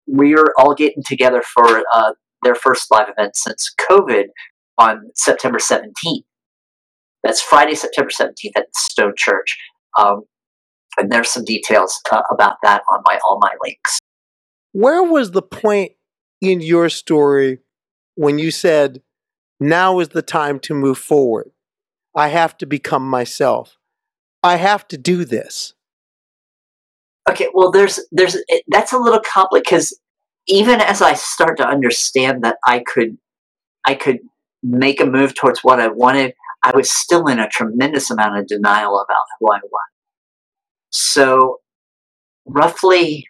[0.07, 2.13] we're all getting together for uh,
[2.45, 4.27] their first live event since COVID
[4.79, 6.25] on September 17th.
[7.23, 9.57] That's Friday, September 17th at Stone Church.
[9.99, 10.23] Um,
[10.99, 13.99] and there's some details uh, about that on my all my links.
[14.73, 15.93] Where was the point
[16.41, 17.61] in your story
[18.15, 19.03] when you said,
[19.61, 21.51] now is the time to move forward?
[22.15, 23.77] I have to become myself.
[24.43, 25.75] I have to do this.
[27.29, 28.37] Okay, well, there's there's
[28.69, 29.99] that's a little complicated because
[30.47, 33.17] even as I start to understand that I could
[33.87, 34.19] I could
[34.65, 38.47] make a move towards what I wanted, I was still in a tremendous amount of
[38.47, 39.89] denial about who I was.
[40.91, 41.61] So,
[42.47, 43.27] roughly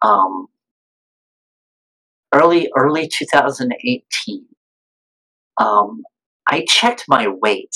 [0.00, 0.46] um,
[2.32, 4.46] early early 2018,
[5.60, 6.02] um,
[6.46, 7.74] I checked my weight,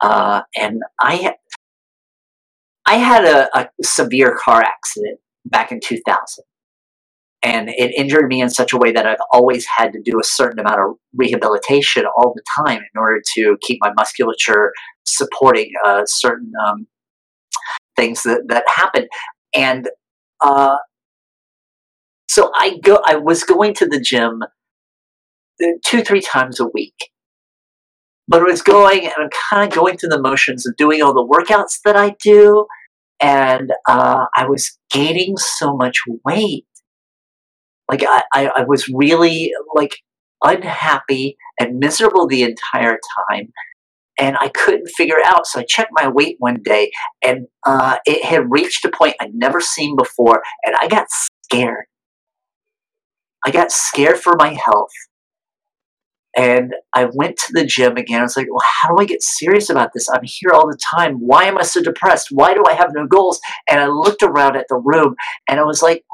[0.00, 1.34] uh, and I
[2.86, 6.44] I had a, a severe car accident back in 2000
[7.42, 10.24] and it injured me in such a way that I've always had to do a
[10.24, 14.72] certain amount of rehabilitation all the time in order to keep my musculature
[15.04, 16.86] supporting uh, certain um,
[17.96, 19.08] things that that happen.
[19.54, 19.88] And
[20.40, 20.76] uh,
[22.28, 23.00] so I go.
[23.04, 24.42] I was going to the gym
[25.84, 27.10] two, three times a week.
[28.28, 31.12] But it was going, and I'm kind of going through the motions of doing all
[31.12, 32.66] the workouts that I do.
[33.20, 36.66] And uh, I was gaining so much weight.
[37.88, 39.96] Like, I, I, was really like
[40.42, 43.52] unhappy and miserable the entire time
[44.18, 45.46] and I couldn't figure it out.
[45.46, 46.90] So I checked my weight one day,
[47.22, 51.86] and uh, it had reached a point I'd never seen before, and I got scared.
[53.44, 54.92] I got scared for my health.
[56.34, 58.20] And I went to the gym again.
[58.20, 60.08] I was like, well, how do I get serious about this?
[60.08, 61.16] I'm here all the time.
[61.16, 62.28] Why am I so depressed?
[62.30, 63.38] Why do I have no goals?
[63.68, 65.14] And I looked around at the room
[65.46, 66.04] and I was like,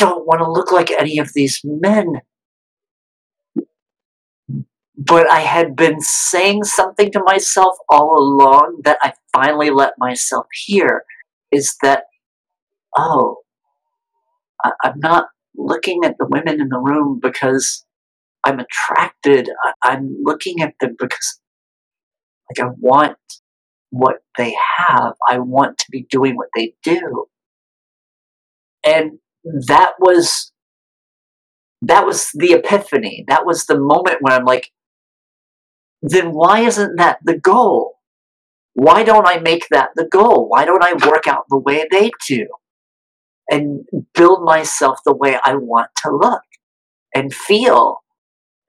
[0.00, 2.20] don't want to look like any of these men
[5.02, 10.46] but I had been saying something to myself all along that I finally let myself
[10.52, 11.04] hear
[11.50, 12.04] is that,
[12.94, 13.38] oh,
[14.62, 17.86] I, am not looking at the women in the room because
[18.44, 19.48] I'm attracted.
[19.64, 21.40] I, I'm looking at them because
[22.50, 23.16] like I want
[23.88, 25.14] what they have.
[25.30, 27.24] I want to be doing what they do.
[28.84, 29.12] And
[29.44, 30.52] that was
[31.82, 33.24] that was the epiphany.
[33.28, 34.70] That was the moment when I'm like,
[36.02, 37.98] then why isn't that the goal?
[38.74, 40.48] Why don't I make that the goal?
[40.48, 42.46] Why don't I work out the way they do
[43.50, 46.42] and build myself the way I want to look
[47.14, 47.98] and feel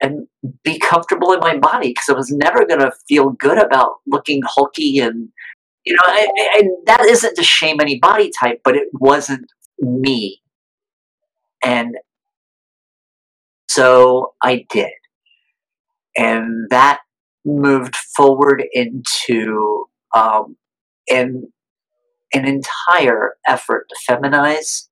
[0.02, 0.26] and
[0.64, 1.88] be comfortable in my body?
[1.90, 5.28] Because I was never going to feel good about looking hulky and,
[5.84, 6.14] you know,
[6.58, 9.46] and that isn't to shame any body type, but it wasn't
[9.78, 10.41] me.
[11.62, 11.96] And
[13.68, 14.92] so I did.
[16.16, 17.00] And that
[17.44, 20.56] moved forward into um,
[21.10, 21.50] an,
[22.34, 24.88] an entire effort to feminize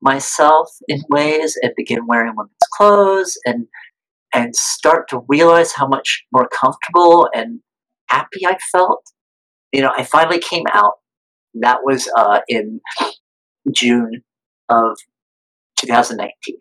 [0.00, 3.66] myself in ways and begin wearing women's clothes and
[4.34, 7.60] and start to realize how much more comfortable and
[8.08, 9.04] happy I felt.
[9.72, 10.94] You know, I finally came out.
[11.54, 12.80] That was uh, in
[13.70, 14.22] June
[14.70, 14.96] of
[15.82, 16.56] 2019,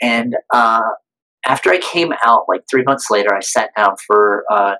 [0.00, 0.82] and uh,
[1.46, 4.74] after I came out, like three months later, I sat down for uh,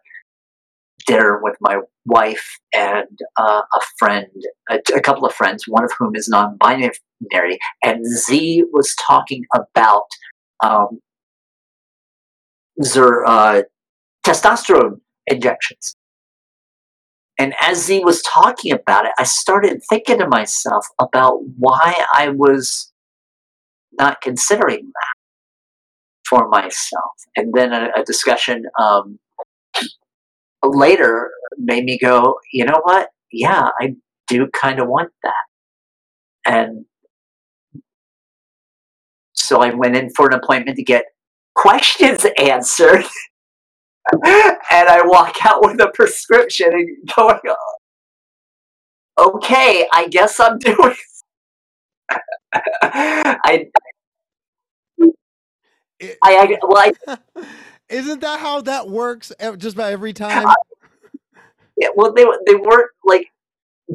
[1.06, 4.26] dinner with my wife and uh, a friend,
[4.70, 7.58] a, a, couple of friends, one of whom is non binary.
[7.82, 10.06] And Z was talking about
[10.62, 11.00] um,
[12.76, 13.62] their uh,
[14.24, 15.96] testosterone injections.
[17.38, 22.28] And as Z was talking about it, I started thinking to myself about why I
[22.28, 22.91] was
[23.98, 25.14] not considering that
[26.28, 27.12] for myself.
[27.36, 29.18] And then a, a discussion um,
[30.62, 33.08] later made me go, you know what?
[33.30, 33.94] Yeah, I
[34.28, 35.32] do kind of want that.
[36.46, 36.84] And
[39.34, 41.04] so I went in for an appointment to get
[41.54, 43.04] questions answered.
[44.24, 47.38] and I walk out with a prescription and going,
[49.18, 50.94] okay, I guess I'm doing.
[52.82, 53.66] I
[56.02, 57.18] it, I, I well, I,
[57.88, 59.32] isn't that how that works?
[59.56, 60.54] Just about every uh, time.
[61.76, 63.28] yeah, well, they they weren't like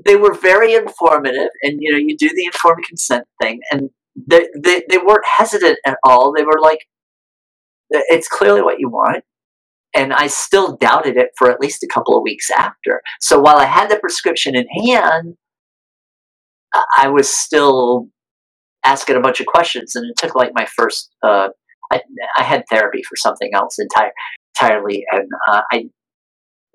[0.06, 4.48] they were very informative, and you know, you do the informed consent thing, and they
[4.58, 6.34] they, they weren't hesitant at all.
[6.34, 6.88] They were like,
[7.90, 9.24] "It's clearly what you want."
[9.94, 13.02] And I still doubted it for at least a couple of weeks after.
[13.20, 15.38] So while I had the prescription in hand,
[16.98, 18.10] I was still
[18.84, 21.50] asking a bunch of questions, and it took like my first uh,
[21.92, 22.02] I,
[22.38, 24.12] I had therapy for something else entire,
[24.60, 25.86] entirely, and uh, I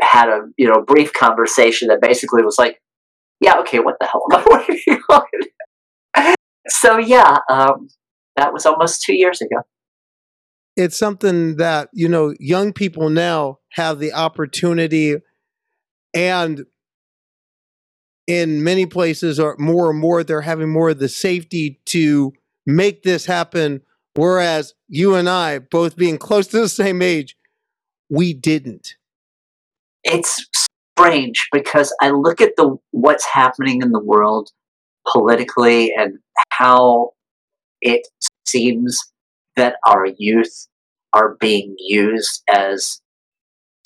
[0.01, 2.79] had a you know brief conversation that basically was like,
[3.41, 4.25] yeah, okay, what the hell
[5.11, 6.33] on?
[6.69, 7.89] so yeah, um,
[8.37, 9.63] that was almost two years ago.
[10.77, 15.17] It's something that you know young people now have the opportunity,
[16.15, 16.65] and
[18.27, 22.33] in many places, or more and more, they're having more of the safety to
[22.67, 23.83] make this happen
[24.15, 27.37] Whereas you and I, both being close to the same age,
[28.11, 28.97] we didn't.
[30.05, 30.47] It's
[30.99, 34.51] strange because I look at the what's happening in the world
[35.11, 36.19] politically and
[36.51, 37.13] how
[37.81, 38.07] it
[38.47, 39.01] seems
[39.57, 40.67] that our youth
[41.15, 43.01] are being used as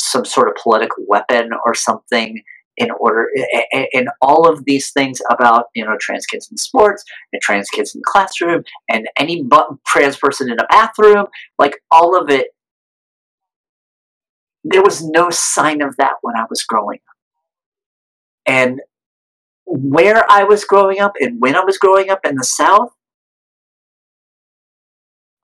[0.00, 2.42] some sort of political weapon or something
[2.76, 3.28] in order
[3.92, 7.94] and all of these things about you know trans kids in sports and trans kids
[7.94, 9.44] in the classroom and any
[9.86, 11.26] trans person in a bathroom
[11.58, 12.48] like all of it
[14.64, 17.16] there was no sign of that when i was growing up.
[18.46, 18.80] And
[19.64, 22.90] where i was growing up and when i was growing up in the south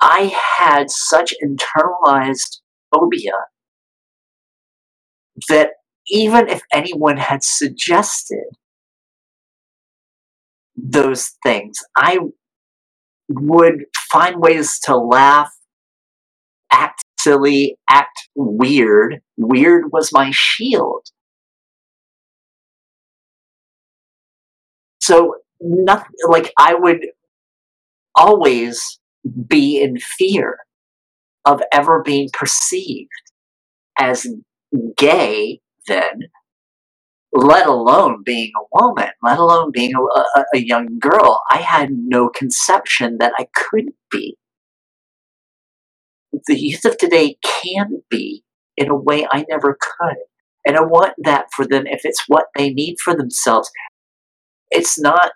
[0.03, 2.59] I had such internalized
[2.93, 3.33] phobia
[5.49, 5.71] that
[6.09, 8.45] even if anyone had suggested
[10.77, 12.19] those things, I
[13.29, 15.53] would find ways to laugh,
[16.71, 19.21] act silly, act weird.
[19.37, 21.07] Weird was my shield.
[25.01, 27.07] So, nothing like I would
[28.15, 28.99] always
[29.47, 30.59] be in fear
[31.45, 33.11] of ever being perceived
[33.99, 34.27] as
[34.97, 36.23] gay then
[37.33, 41.43] let alone being a woman, let alone being a, a, a, young girl.
[41.51, 44.37] I had no conception that I could be.
[46.47, 48.45] The youth of today can be
[48.77, 50.17] in a way I never could.
[50.67, 53.71] And I want that for them if it's what they need for themselves.
[54.71, 55.33] It's not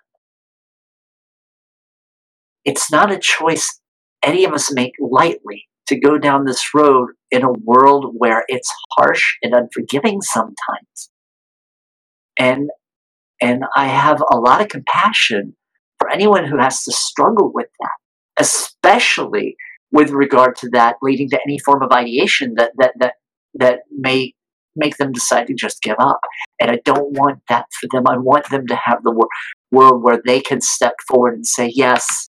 [2.63, 3.79] it's not a choice
[4.23, 8.71] any of us make lightly to go down this road in a world where it's
[8.97, 11.09] harsh and unforgiving sometimes.
[12.37, 12.69] And
[13.41, 15.55] and I have a lot of compassion
[15.99, 19.55] for anyone who has to struggle with that, especially
[19.91, 23.13] with regard to that leading to any form of ideation that that that
[23.55, 24.33] that may
[24.75, 26.19] make them decide to just give up.
[26.59, 28.03] And I don't want that for them.
[28.07, 29.27] I want them to have the wor-
[29.71, 32.29] world where they can step forward and say, "Yes,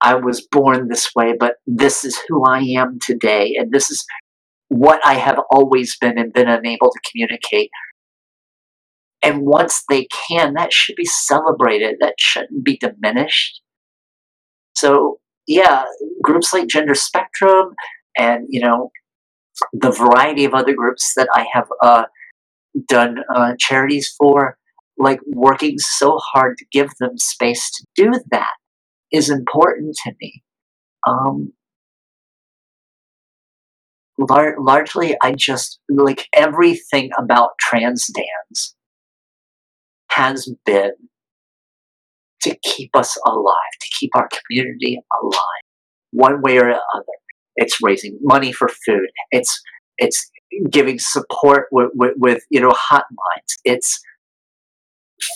[0.00, 4.04] I was born this way, but this is who I am today, and this is
[4.68, 7.70] what I have always been and been unable to communicate.
[9.22, 11.96] And once they can, that should be celebrated.
[12.00, 13.60] That shouldn't be diminished.
[14.74, 15.84] So, yeah,
[16.22, 17.74] groups like Gender Spectrum
[18.16, 18.90] and, you know,
[19.72, 22.04] the variety of other groups that I have uh,
[22.88, 24.56] done uh, charities for,
[24.96, 28.59] like working so hard to give them space to do that
[29.12, 30.42] is important to me.
[31.06, 31.52] Um,
[34.18, 38.74] lar- largely, I just like everything about trans dance
[40.10, 40.92] has been
[42.42, 45.62] to keep us alive, to keep our community alive,
[46.12, 47.16] one way or another.
[47.56, 49.08] It's raising money for food.
[49.30, 49.60] It's
[49.98, 50.30] it's
[50.70, 53.58] giving support with, with, with you know hotlines.
[53.64, 54.00] It's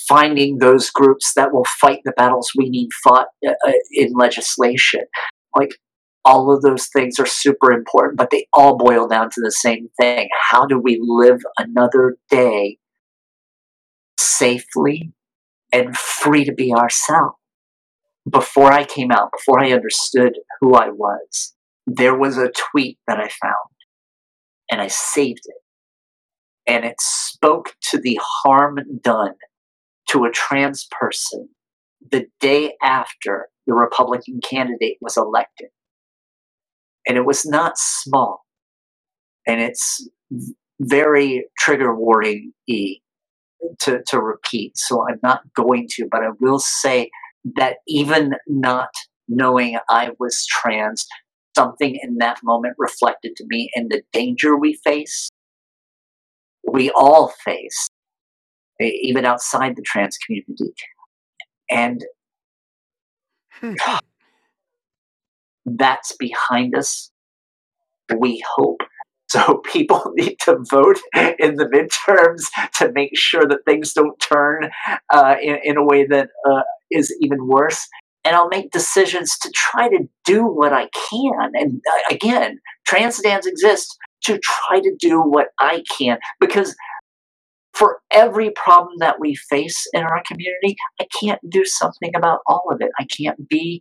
[0.08, 5.02] finding those groups that will fight the battles we need fought uh, uh, in legislation.
[5.54, 5.76] Like
[6.24, 9.88] all of those things are super important, but they all boil down to the same
[10.00, 10.28] thing.
[10.50, 12.78] How do we live another day
[14.18, 15.12] safely
[15.72, 17.36] and free to be ourselves?
[18.28, 21.54] Before I came out, before I understood who I was,
[21.86, 23.74] there was a tweet that I found
[24.70, 25.56] and I saved it.
[26.66, 29.34] And it spoke to the harm done
[30.10, 31.48] to a trans person
[32.10, 35.68] the day after the Republican candidate was elected.
[37.06, 38.44] And it was not small.
[39.46, 40.06] And it's
[40.80, 42.96] very trigger warning y
[43.80, 44.76] to, to repeat.
[44.76, 47.10] So I'm not going to, but I will say
[47.56, 48.90] that even not
[49.28, 51.06] knowing I was trans,
[51.56, 55.30] something in that moment reflected to me in the danger we face,
[56.70, 57.88] we all face,
[58.80, 60.74] even outside the trans community.
[61.70, 62.04] And
[63.60, 63.74] hmm.
[65.64, 67.10] that's behind us,
[68.18, 68.80] we hope.
[69.28, 70.98] So people need to vote
[71.38, 72.44] in the midterms
[72.78, 74.70] to make sure that things don't turn
[75.12, 77.86] uh, in, in, a way that uh, is even worse.
[78.26, 81.50] And I'll make decisions to try to do what I can.
[81.54, 83.94] And uh, again, trans dance exists
[84.24, 86.74] to try to do what I can because
[87.74, 92.64] for every problem that we face in our community, I can't do something about all
[92.70, 92.90] of it.
[92.98, 93.80] I can't be,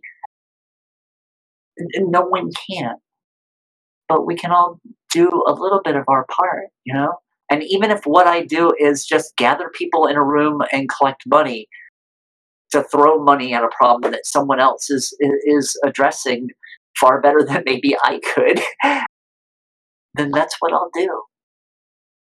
[1.78, 2.96] no one can.
[4.08, 4.80] But we can all
[5.12, 7.14] do a little bit of our part, you know?
[7.50, 11.22] And even if what I do is just gather people in a room and collect
[11.26, 11.68] money
[12.72, 16.48] to throw money at a problem that someone else is is addressing
[16.98, 18.60] far better than maybe I could,
[20.14, 21.22] then that's what I'll do.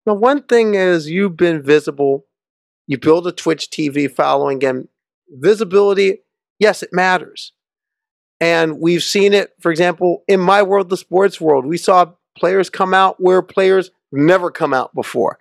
[0.06, 2.26] Now, one thing is you've been visible.
[2.88, 4.88] You build a Twitch TV following, and
[5.30, 6.20] visibility,
[6.60, 7.54] yes, it matters.
[8.40, 11.66] And we've seen it, for example, in my world, the sports world.
[11.66, 15.40] We saw players come out where players never come out before.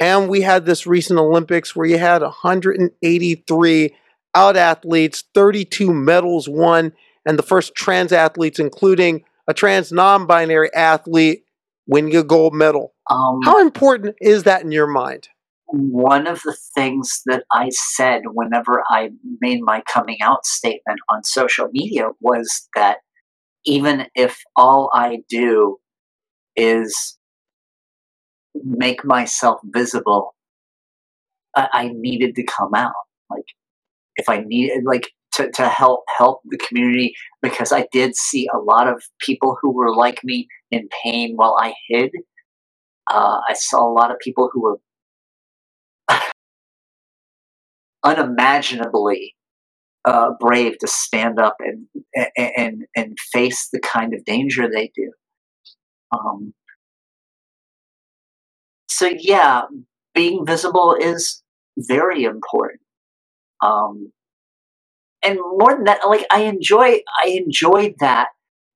[0.00, 3.94] And we had this recent Olympics where you had 183
[4.34, 6.92] out athletes, 32 medals won,
[7.26, 11.44] and the first trans athletes, including a trans non binary athlete,
[11.88, 12.94] winning a gold medal.
[13.10, 15.28] Um, How important is that in your mind?
[15.66, 19.10] One of the things that I said whenever I
[19.40, 22.98] made my coming out statement on social media was that
[23.64, 25.78] even if all I do
[26.56, 27.18] is
[28.54, 30.34] make myself visible,
[31.54, 32.94] I, I needed to come out.
[33.30, 33.44] Like
[34.16, 38.58] if I needed, like to, to help help the community because I did see a
[38.58, 42.10] lot of people who were like me in pain while I hid.
[43.10, 44.78] Uh, I saw a lot of people who were
[48.04, 49.34] unimaginably
[50.04, 51.86] uh, brave to stand up and,
[52.36, 55.12] and and face the kind of danger they do.
[56.12, 56.54] Um,
[58.88, 59.62] so yeah,
[60.14, 61.42] being visible is
[61.76, 62.80] very important.
[63.62, 64.12] Um,
[65.22, 68.28] and more than that, like I enjoy, I enjoyed that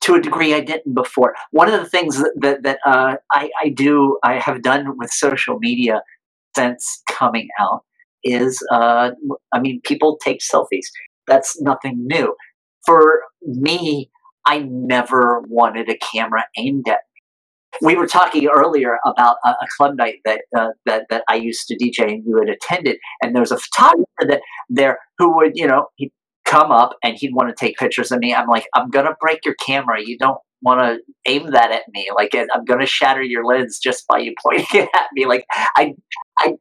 [0.03, 1.35] to a degree I didn't before.
[1.51, 5.11] One of the things that that, that uh, I, I do, I have done with
[5.11, 6.03] social media
[6.57, 7.85] since coming out
[8.25, 9.11] is, uh,
[9.53, 10.87] I mean, people take selfies.
[11.27, 12.35] That's nothing new.
[12.85, 14.11] For me,
[14.47, 17.87] I never wanted a camera aimed at me.
[17.87, 21.69] we were talking earlier about a, a club night that uh, that that I used
[21.69, 25.53] to DJ and you had attended, and there was a photographer that there who would
[25.55, 26.13] you know he'd
[26.45, 28.35] come up and he'd want to take pictures of me.
[28.35, 30.01] I'm like, I'm gonna break your camera.
[30.05, 32.09] You don't want to aim that at me.
[32.15, 35.27] Like I'm gonna shatter your lens just by you pointing it at me.
[35.27, 35.95] Like I
[36.39, 36.55] I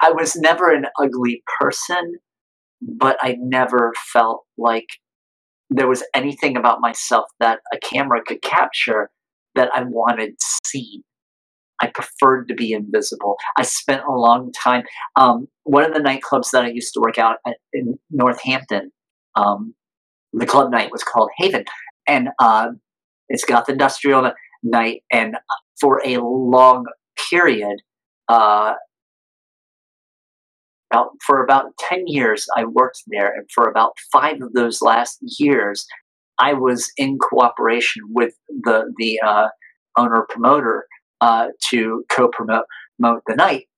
[0.00, 2.14] I was never an ugly person,
[2.80, 4.88] but I never felt like
[5.70, 9.10] there was anything about myself that a camera could capture
[9.54, 10.34] that I wanted
[10.66, 11.02] seen.
[11.82, 13.36] I preferred to be invisible.
[13.56, 14.84] I spent a long time.
[15.16, 18.92] Um, one of the nightclubs that I used to work out at, in Northampton,
[19.34, 19.74] um,
[20.32, 21.64] the club night was called Haven,
[22.06, 22.68] and uh,
[23.28, 24.30] it's got the industrial
[24.62, 25.02] night.
[25.12, 25.36] And
[25.80, 26.86] for a long
[27.30, 27.80] period,
[28.28, 28.74] uh,
[30.90, 35.18] about for about ten years, I worked there, and for about five of those last
[35.20, 35.84] years,
[36.38, 39.48] I was in cooperation with the the uh,
[39.96, 40.86] owner promoter
[41.22, 42.66] uh, to co-promote
[42.98, 43.68] the night,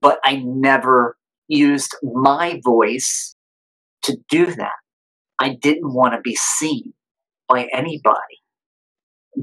[0.00, 1.18] but I never
[1.48, 3.34] used my voice
[4.04, 4.76] to do that.
[5.40, 6.94] I didn't want to be seen
[7.48, 8.38] by anybody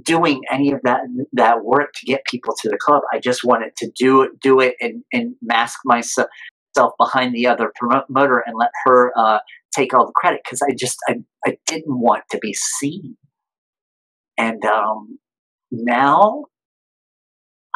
[0.01, 1.01] doing any of that
[1.33, 3.03] that work to get people to the club.
[3.11, 6.27] I just wanted to do it, do it, and, and mask myself
[6.97, 9.39] behind the other promoter and let her uh,
[9.73, 11.15] take all the credit because I just I,
[11.45, 13.17] I didn't want to be seen.
[14.37, 15.19] And um,
[15.71, 16.45] now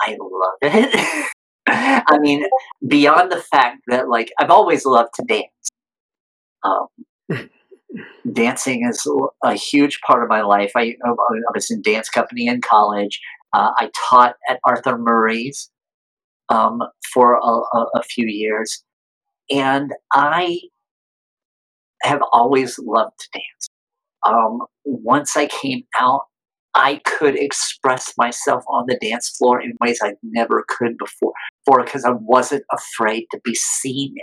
[0.02, 1.30] I love it.
[1.68, 2.46] I mean,
[2.88, 5.50] beyond the fact that like I've always loved to dance.
[6.64, 6.88] Um,
[8.34, 9.08] dancing is
[9.44, 10.72] a huge part of my life.
[10.76, 11.12] I, I
[11.54, 13.20] was in dance company in college.
[13.54, 15.70] Uh, I taught at Arthur Murray's
[16.50, 16.82] um,
[17.14, 18.84] for a, a, a, few years,
[19.50, 20.60] and I
[22.04, 23.70] have always loved to dance.
[24.28, 26.24] Um, once I came out,
[26.76, 31.34] I could express myself on the dance floor in ways I never could before,
[31.66, 34.16] for because I wasn't afraid to be seen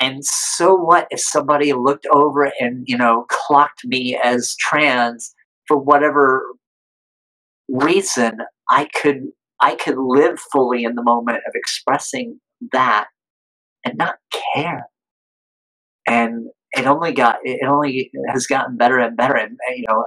[0.00, 5.34] And so what if somebody looked over and you know clocked me as trans
[5.68, 6.42] for whatever
[7.68, 8.38] reason?
[8.70, 9.24] I could
[9.60, 12.40] I could live fully in the moment of expressing
[12.72, 13.08] that
[13.84, 14.16] and not
[14.54, 14.86] care
[16.06, 19.34] and it only got it only has gotten better and better.
[19.34, 20.04] And you know,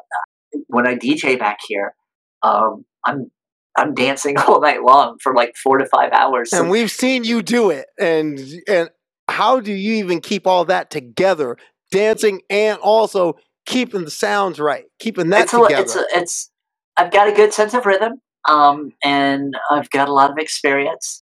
[0.68, 1.94] when I DJ back here,
[2.42, 3.32] um, I'm
[3.78, 6.54] I'm dancing all night long for like four to five hours.
[6.54, 7.88] And we've seen you do it.
[8.00, 8.90] And and
[9.30, 11.58] how do you even keep all that together,
[11.92, 15.76] dancing and also keeping the sounds right, keeping that it's together?
[15.76, 16.52] A, it's a, it's
[16.98, 18.14] I've got a good sense of rhythm,
[18.48, 21.24] um, and I've got a lot of experience,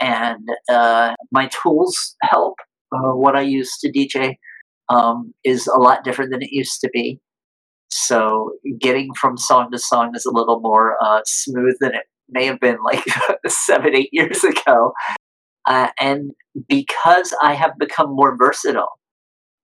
[0.00, 2.54] and uh, my tools help
[2.92, 4.36] uh, what I use to DJ
[4.88, 7.20] um, is a lot different than it used to be.
[7.90, 12.46] So getting from song to song is a little more uh, smooth than it may
[12.46, 13.04] have been like
[13.46, 14.92] seven, eight years ago.
[15.66, 16.32] Uh, and
[16.68, 18.98] because I have become more versatile,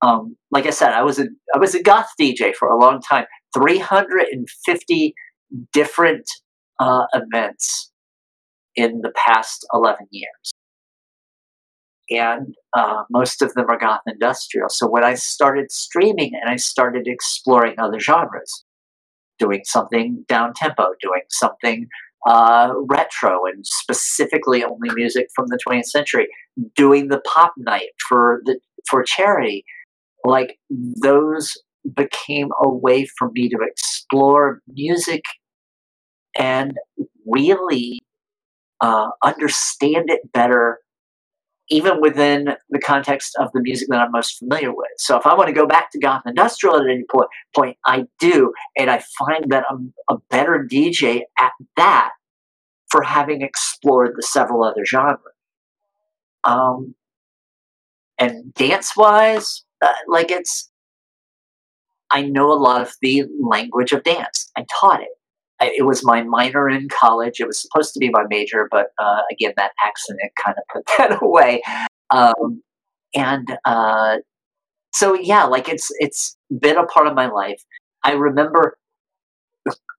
[0.03, 3.03] um, like I said, I was a I was a goth DJ for a long
[3.03, 3.27] time.
[3.53, 5.15] Three hundred and fifty
[5.73, 6.25] different
[6.79, 7.91] uh, events
[8.77, 10.55] in the past eleven years
[12.11, 14.69] and uh, most of them are goth industrial.
[14.69, 18.65] So when I started streaming and I started exploring other genres,
[19.39, 21.87] doing something down tempo, doing something
[22.27, 26.29] uh, retro, and specifically only music from the 20th century,
[26.75, 28.59] doing the pop night for the
[28.89, 29.65] for charity,
[30.25, 30.59] like
[31.03, 31.57] those
[31.97, 35.23] became a way for me to explore music
[36.39, 36.77] and
[37.27, 37.99] really
[38.81, 40.79] uh, understand it better
[41.71, 44.91] even within the context of the music that I'm most familiar with.
[44.99, 48.07] So if I want to go back to goth industrial at any point, point I
[48.19, 52.11] do, and I find that I'm a better DJ at that
[52.91, 55.21] for having explored the several other genres.
[56.43, 56.95] Um,
[58.19, 60.71] and dance wise, uh, like it's,
[62.11, 64.51] I know a lot of the language of dance.
[64.57, 65.09] I taught it.
[65.61, 67.41] It was my minor in college.
[67.41, 70.85] It was supposed to be my major, but uh, again, that accident kind of put
[70.99, 71.63] that away.
[72.11, 72.63] Um,
[73.15, 74.19] and uh,
[74.95, 77.63] so, yeah, like it's it's been a part of my life.
[78.03, 78.79] I remember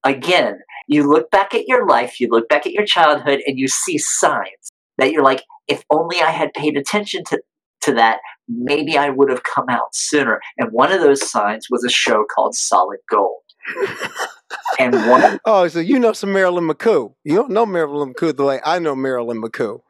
[0.03, 3.67] again, you look back at your life, you look back at your childhood, and you
[3.67, 7.41] see signs that you're like, if only I had paid attention to,
[7.81, 10.41] to that, maybe I would have come out sooner.
[10.57, 13.41] And one of those signs was a show called Solid Gold.
[14.79, 17.13] and one Oh, so you know some Marilyn McCoo.
[17.23, 19.81] You don't know Marilyn McCoo the way I know Marilyn McCoo.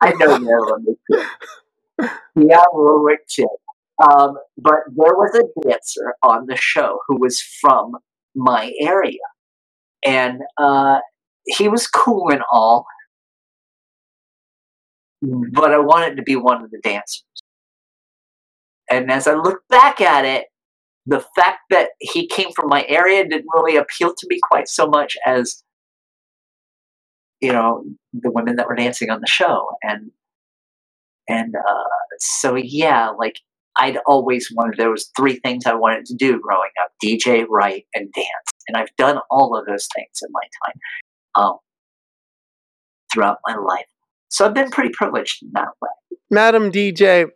[0.00, 1.26] I know Marilyn McCoo.
[2.36, 3.46] yeah, Warwick chick.
[4.02, 7.92] Um, but there was a dancer on the show who was from
[8.34, 9.18] my area.
[10.04, 10.98] And uh,
[11.46, 12.86] he was cool and all,
[15.20, 17.24] but I wanted to be one of the dancers.
[18.90, 20.46] And as I look back at it,
[21.06, 24.86] the fact that he came from my area didn't really appeal to me quite so
[24.86, 25.62] much as
[27.40, 30.10] you know the women that were dancing on the show and
[31.28, 33.40] and uh, so yeah like
[33.76, 37.86] i'd always wanted there was three things i wanted to do growing up dj write
[37.94, 41.58] and dance and i've done all of those things in my time um,
[43.12, 43.86] throughout my life
[44.32, 45.90] so I've been pretty privileged in that way.
[46.30, 47.26] Madam DJ,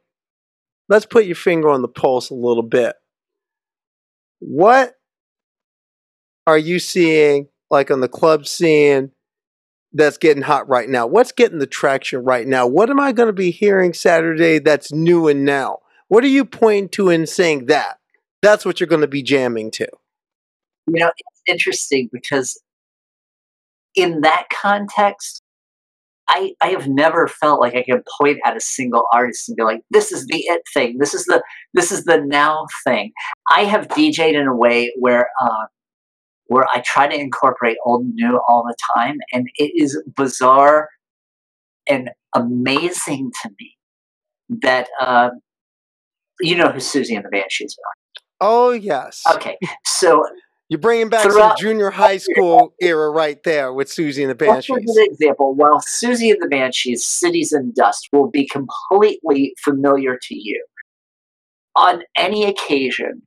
[0.89, 2.97] let's put your finger on the pulse a little bit.
[4.49, 4.95] What
[6.47, 9.11] are you seeing, like on the club scene,
[9.93, 11.09] that's getting hot right now?
[11.09, 12.65] What's getting the traction right now?
[12.65, 15.79] What am I going to be hearing Saturday that's new and now?
[16.07, 17.99] What are you pointing to in saying that?
[18.41, 19.89] That's what you're going to be jamming to.
[20.87, 22.63] You know, it's interesting because
[23.97, 25.43] in that context,
[26.29, 29.63] I, I have never felt like I can point at a single artist and be
[29.63, 30.97] like, this is the it thing.
[30.99, 33.13] This is the this is the now thing.
[33.51, 35.67] I have DJed in a way where uh,
[36.47, 40.89] where I try to incorporate old and new all the time, and it is bizarre
[41.89, 43.77] and amazing to me
[44.63, 45.31] that uh,
[46.41, 48.23] you know who Siouxsie and the Banshees are.
[48.41, 49.23] Oh yes.
[49.33, 50.27] Okay, so
[50.69, 54.35] you're bringing back Throughout, some junior high school era right there with Siouxsie and the
[54.35, 54.77] Banshees.
[54.89, 60.19] As an example, while Siouxsie and the Banshees, Cities in Dust will be completely familiar
[60.21, 60.65] to you,
[61.77, 63.23] on any occasion,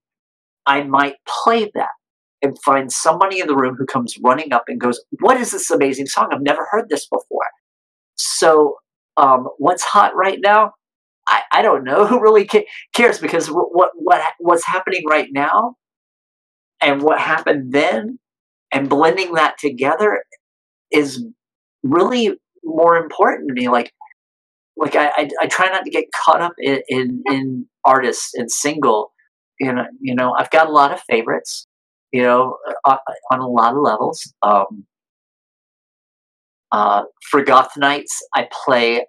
[0.66, 1.90] I might play that
[2.42, 5.72] and find somebody in the room who comes running up and goes, What is this
[5.72, 6.30] amazing song?
[6.32, 7.48] I've never heard this before.
[8.18, 8.76] So,
[9.16, 10.74] um, what's hot right now?
[11.26, 15.76] I, I don't know who really ca- cares because what, what what's happening right now
[16.82, 18.20] and what happened then
[18.72, 20.24] and blending that together
[20.92, 21.24] is
[21.84, 23.70] really more important to me.
[23.70, 23.92] Like
[24.78, 28.52] like I, I, I try not to get caught up in, in, in artists and
[28.52, 29.12] single.
[29.60, 31.68] You know you know i've got a lot of favorites
[32.14, 32.56] you know
[32.86, 34.34] on, uh, on a lot of levels.
[34.42, 34.86] Um
[36.72, 39.06] uh for goth nights i play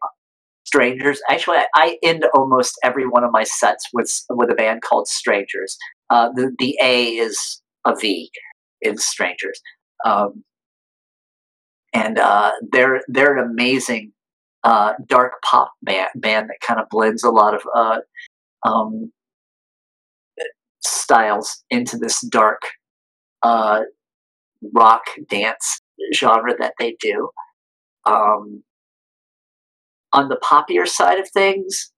[0.65, 1.21] strangers.
[1.31, 5.07] Actually I, I end almost every one of my sets with with a band called
[5.07, 5.77] strangers
[6.11, 8.31] uh, the the A is a V
[8.83, 9.61] in Strangers,
[10.05, 10.45] um,
[11.93, 14.13] and uh, they're they're an amazing
[14.65, 17.99] uh, dark pop band, band that kind of blends a lot of uh,
[18.69, 19.13] um,
[20.83, 22.63] styles into this dark
[23.43, 23.81] uh,
[24.75, 25.81] rock dance
[26.15, 27.31] genre that they do.
[28.07, 28.63] Um,
[30.13, 31.93] on the poppier side of things,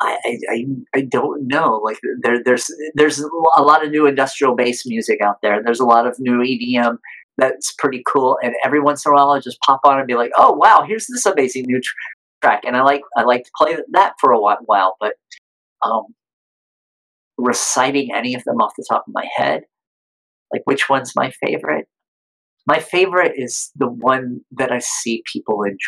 [0.00, 1.80] I, I, I don't know.
[1.82, 5.60] Like there, there's there's a lot of new industrial bass music out there.
[5.62, 6.98] There's a lot of new EDM
[7.36, 8.38] that's pretty cool.
[8.42, 10.84] And every once in a while, I'll just pop on and be like, "Oh wow,
[10.86, 11.94] here's this amazing new tr-
[12.42, 14.96] track." And I like I like to play that for a while.
[15.00, 15.14] But
[15.84, 16.04] um,
[17.36, 19.62] reciting any of them off the top of my head,
[20.52, 21.86] like which one's my favorite?
[22.66, 25.78] My favorite is the one that I see people enjoying.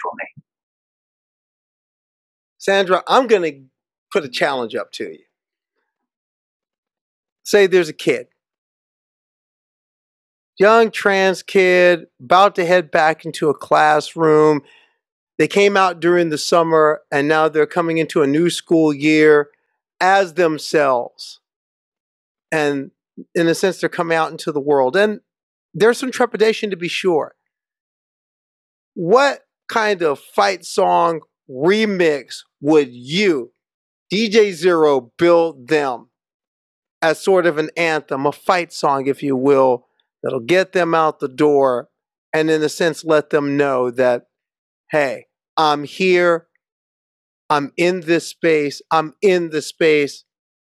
[2.60, 3.69] Zandra, I'm going to
[4.12, 5.24] put a challenge up to you.
[7.44, 8.28] Say there's a kid,
[10.58, 14.62] young trans kid, about to head back into a classroom.
[15.38, 19.48] They came out during the summer and now they're coming into a new school year
[20.00, 21.40] as themselves.
[22.52, 22.90] And
[23.34, 24.96] in a sense, they're coming out into the world.
[24.96, 25.20] And
[25.72, 27.34] there's some trepidation to be sure.
[28.94, 33.52] What kind of fight song remix would you,
[34.12, 36.10] DJ Zero, build them
[37.02, 39.86] as sort of an anthem, a fight song, if you will,
[40.22, 41.88] that'll get them out the door
[42.32, 44.24] and, in a sense, let them know that,
[44.90, 46.46] hey, I'm here,
[47.48, 50.24] I'm in this space, I'm in the space,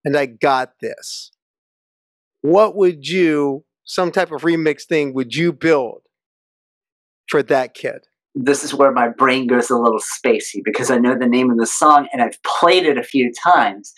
[0.05, 1.32] and I got this.
[2.43, 6.03] What would you, some type of remix thing, would you build
[7.28, 8.07] for that kid?
[8.39, 11.57] This is where my brain goes a little spacey because I know the name of
[11.57, 13.95] the song and I've played it a few times,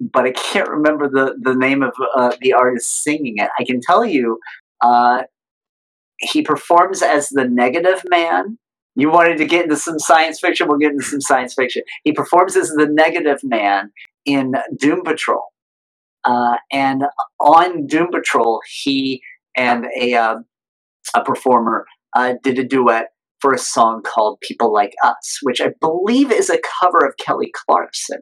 [0.00, 3.50] but I can't remember the, the name of uh, the artist singing it.
[3.58, 4.38] I can tell you
[4.80, 5.24] uh,
[6.16, 8.58] he performs as the negative man.
[8.96, 10.66] You wanted to get into some science fiction?
[10.66, 11.82] We'll get into some science fiction.
[12.04, 13.92] He performs as the negative man
[14.24, 15.44] in Doom Patrol.
[16.24, 17.04] Uh, and
[17.38, 19.20] on Doom Patrol, he
[19.54, 20.36] and a, uh,
[21.14, 21.84] a performer
[22.16, 23.08] uh, did a duet
[23.40, 27.52] for a song called People Like Us, which I believe is a cover of Kelly
[27.66, 28.20] Clarkson.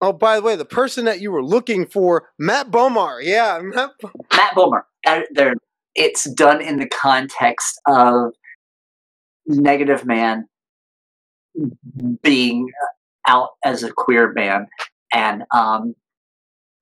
[0.00, 3.20] Oh, by the way, the person that you were looking for, Matt Bomer.
[3.22, 3.90] Yeah, Matt,
[4.32, 4.82] Matt Bomer.
[5.32, 5.54] There,
[5.94, 8.32] it's done in the context of
[9.46, 10.46] Negative Man
[12.22, 12.68] being
[13.28, 14.66] out as a queer man
[15.12, 15.94] and um,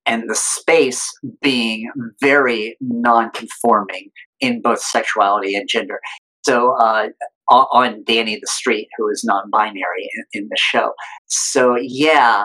[0.07, 1.09] and the space
[1.41, 4.11] being very non-conforming
[4.41, 6.01] in both sexuality and gender.
[6.45, 7.09] So uh,
[7.53, 10.93] on Danny the Street, who is non-binary in, in the show.
[11.27, 12.45] So yeah,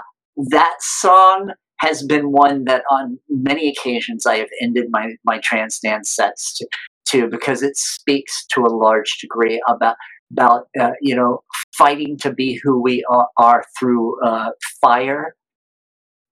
[0.49, 5.79] that song has been one that on many occasions I have ended my, my trans
[5.79, 6.67] dance sets to,
[7.09, 9.95] to because it speaks to a large degree about
[10.31, 11.41] about uh, you know
[11.77, 14.49] fighting to be who we are, are through uh,
[14.81, 15.35] fire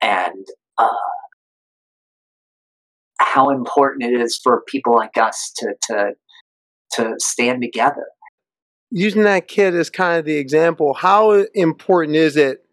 [0.01, 0.45] and
[0.77, 0.87] uh,
[3.19, 6.11] how important it is for people like us to to
[6.91, 8.05] to stand together.
[8.91, 12.65] Using that kid as kind of the example, how important is it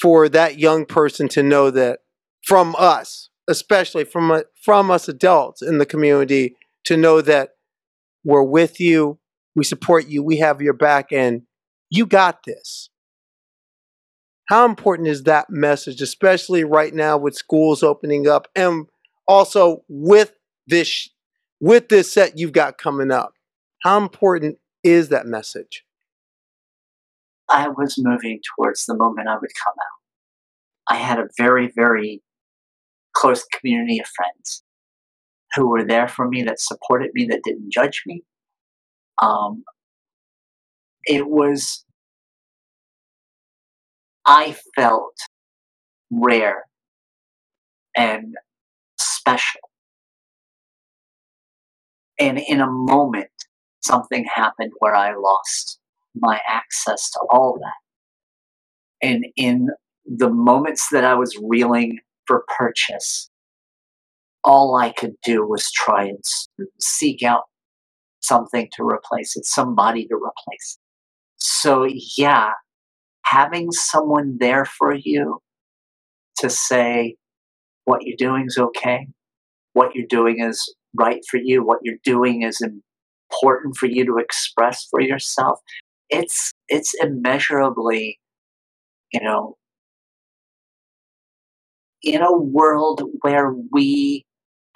[0.00, 2.00] for that young person to know that
[2.44, 7.50] from us, especially from from us adults in the community, to know that
[8.24, 9.18] we're with you,
[9.54, 11.42] we support you, we have your back, and
[11.90, 12.88] you got this.
[14.46, 18.86] How important is that message, especially right now with schools opening up, and
[19.28, 20.32] also with
[20.66, 21.08] this
[21.60, 23.34] with this set you've got coming up?
[23.82, 25.84] How important is that message?
[27.48, 30.94] I was moving towards the moment I would come out.
[30.94, 32.22] I had a very, very
[33.14, 34.62] close community of friends
[35.54, 38.22] who were there for me, that supported me, that didn't judge me.
[39.20, 39.64] Um,
[41.04, 41.84] it was,
[44.24, 45.14] I felt
[46.10, 46.64] rare
[47.96, 48.34] and
[48.98, 49.60] special.
[52.18, 53.30] And in a moment,
[53.82, 55.78] something happened where I lost
[56.14, 59.06] my access to all that.
[59.06, 59.68] And in
[60.06, 63.30] the moments that I was reeling for purchase,
[64.44, 66.18] all I could do was try and
[66.80, 67.42] seek out
[68.20, 70.82] something to replace it, somebody to replace it.
[71.38, 72.50] So, yeah,
[73.24, 75.40] having someone there for you
[76.38, 77.16] to say,
[77.84, 79.08] what you're doing is okay,
[79.72, 82.60] what you're doing is right for you, what you're doing is
[83.32, 85.60] important for you to express for yourself.
[86.10, 88.18] It's it's immeasurably,
[89.12, 89.56] you know,
[92.02, 94.24] in a world where we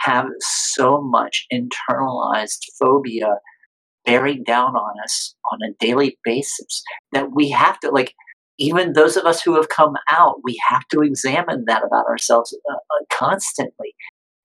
[0.00, 3.38] have so much internalized phobia
[4.04, 6.82] bearing down on us on a daily basis
[7.12, 8.14] that we have to like
[8.58, 12.56] even those of us who have come out we have to examine that about ourselves
[12.70, 13.94] uh, uh, constantly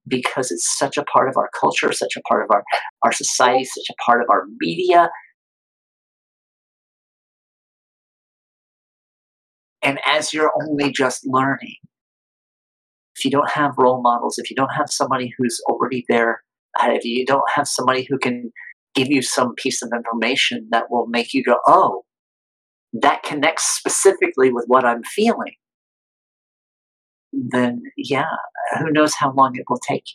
[0.08, 2.64] because it's such a part of our culture such a part of our
[3.04, 5.10] our society such a part of our media.
[9.84, 11.76] And as you're only just learning
[13.16, 16.42] if you don't have role models, if you don't have somebody who's already there,
[16.82, 18.52] if you don't have somebody who can
[18.96, 22.04] give you some piece of information that will make you go, oh,
[22.94, 25.54] that connects specifically with what I'm feeling,
[27.34, 28.36] then yeah,
[28.80, 30.06] who knows how long it will take.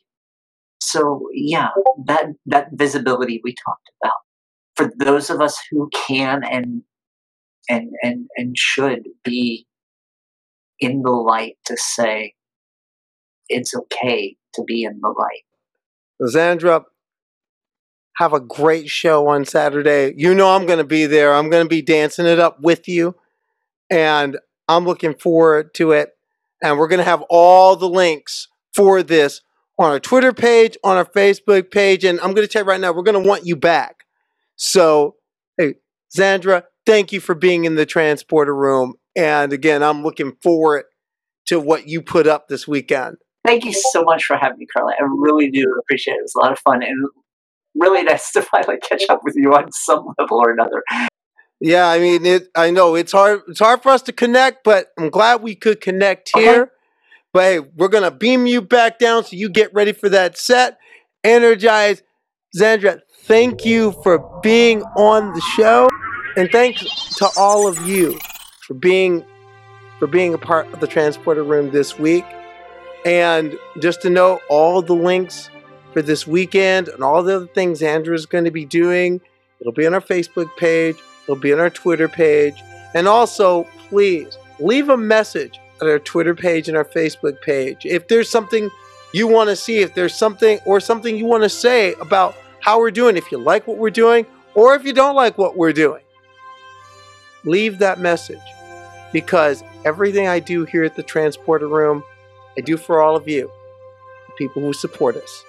[0.81, 1.69] So yeah,
[2.07, 4.17] that that visibility we talked about.
[4.77, 6.83] For those of us who can and
[7.69, 9.67] and and and should be
[10.79, 12.35] in the light to say,
[13.49, 15.45] it's okay to be in the light.
[16.23, 16.85] Zandra,
[18.17, 20.15] have a great show on Saturday.
[20.17, 21.35] You know I'm going to be there.
[21.35, 23.15] I'm going to be dancing it up with you.
[23.91, 24.39] And
[24.69, 26.16] I'm looking forward to it.
[26.63, 29.43] And we're going to have all the links for this
[29.79, 32.05] on our Twitter page, on our Facebook page.
[32.05, 34.05] And I'm going to tell you right now, we're going to want you back.
[34.57, 35.17] So,
[35.59, 35.75] hey,
[36.17, 38.95] Zandra, thank you for being in the transporter room.
[39.15, 40.85] And again, I'm looking forward
[41.47, 43.17] to what you put up this weekend.
[43.45, 44.95] Thank you so much for having me, Carly.
[44.99, 46.19] I really do appreciate it.
[46.19, 47.09] It was a lot of fun and
[47.75, 50.83] really nice to finally catch up with you on some level or another.
[51.61, 52.49] Yeah, I mean, it.
[52.55, 53.43] I know it's hard.
[53.49, 56.63] It's hard for us to connect, but I'm glad we could connect here.
[56.63, 56.71] Okay.
[57.33, 60.79] But hey, we're gonna beam you back down so you get ready for that set.
[61.25, 62.03] Energize,
[62.57, 63.01] Zandra.
[63.23, 65.89] Thank you for being on the show,
[66.37, 66.85] and thanks
[67.17, 68.19] to all of you
[68.67, 69.25] for being
[69.99, 72.25] for being a part of the transporter room this week.
[73.05, 75.49] And just to know all the links
[75.93, 79.21] for this weekend and all the other things Andrew's going to be doing,
[79.61, 80.97] it'll be on our Facebook page,
[81.27, 82.63] it'll be on our Twitter page.
[82.95, 87.85] And also, please leave a message on our Twitter page and our Facebook page.
[87.85, 88.71] If there's something
[89.13, 92.79] you want to see, if there's something or something you want to say about how
[92.79, 95.73] we're doing, if you like what we're doing, or if you don't like what we're
[95.73, 96.03] doing,
[97.45, 98.39] leave that message
[99.13, 102.03] because everything I do here at the Transporter Room,
[102.59, 103.51] I do for all of you,
[104.27, 105.45] the people who support us.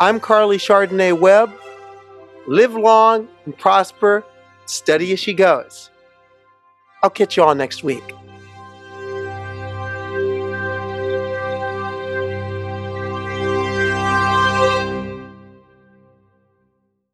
[0.00, 1.52] I'm Carly Chardonnay Webb.
[2.46, 4.24] Live long and prosper,
[4.66, 5.90] steady as she goes.
[7.02, 8.02] I'll catch you all next week.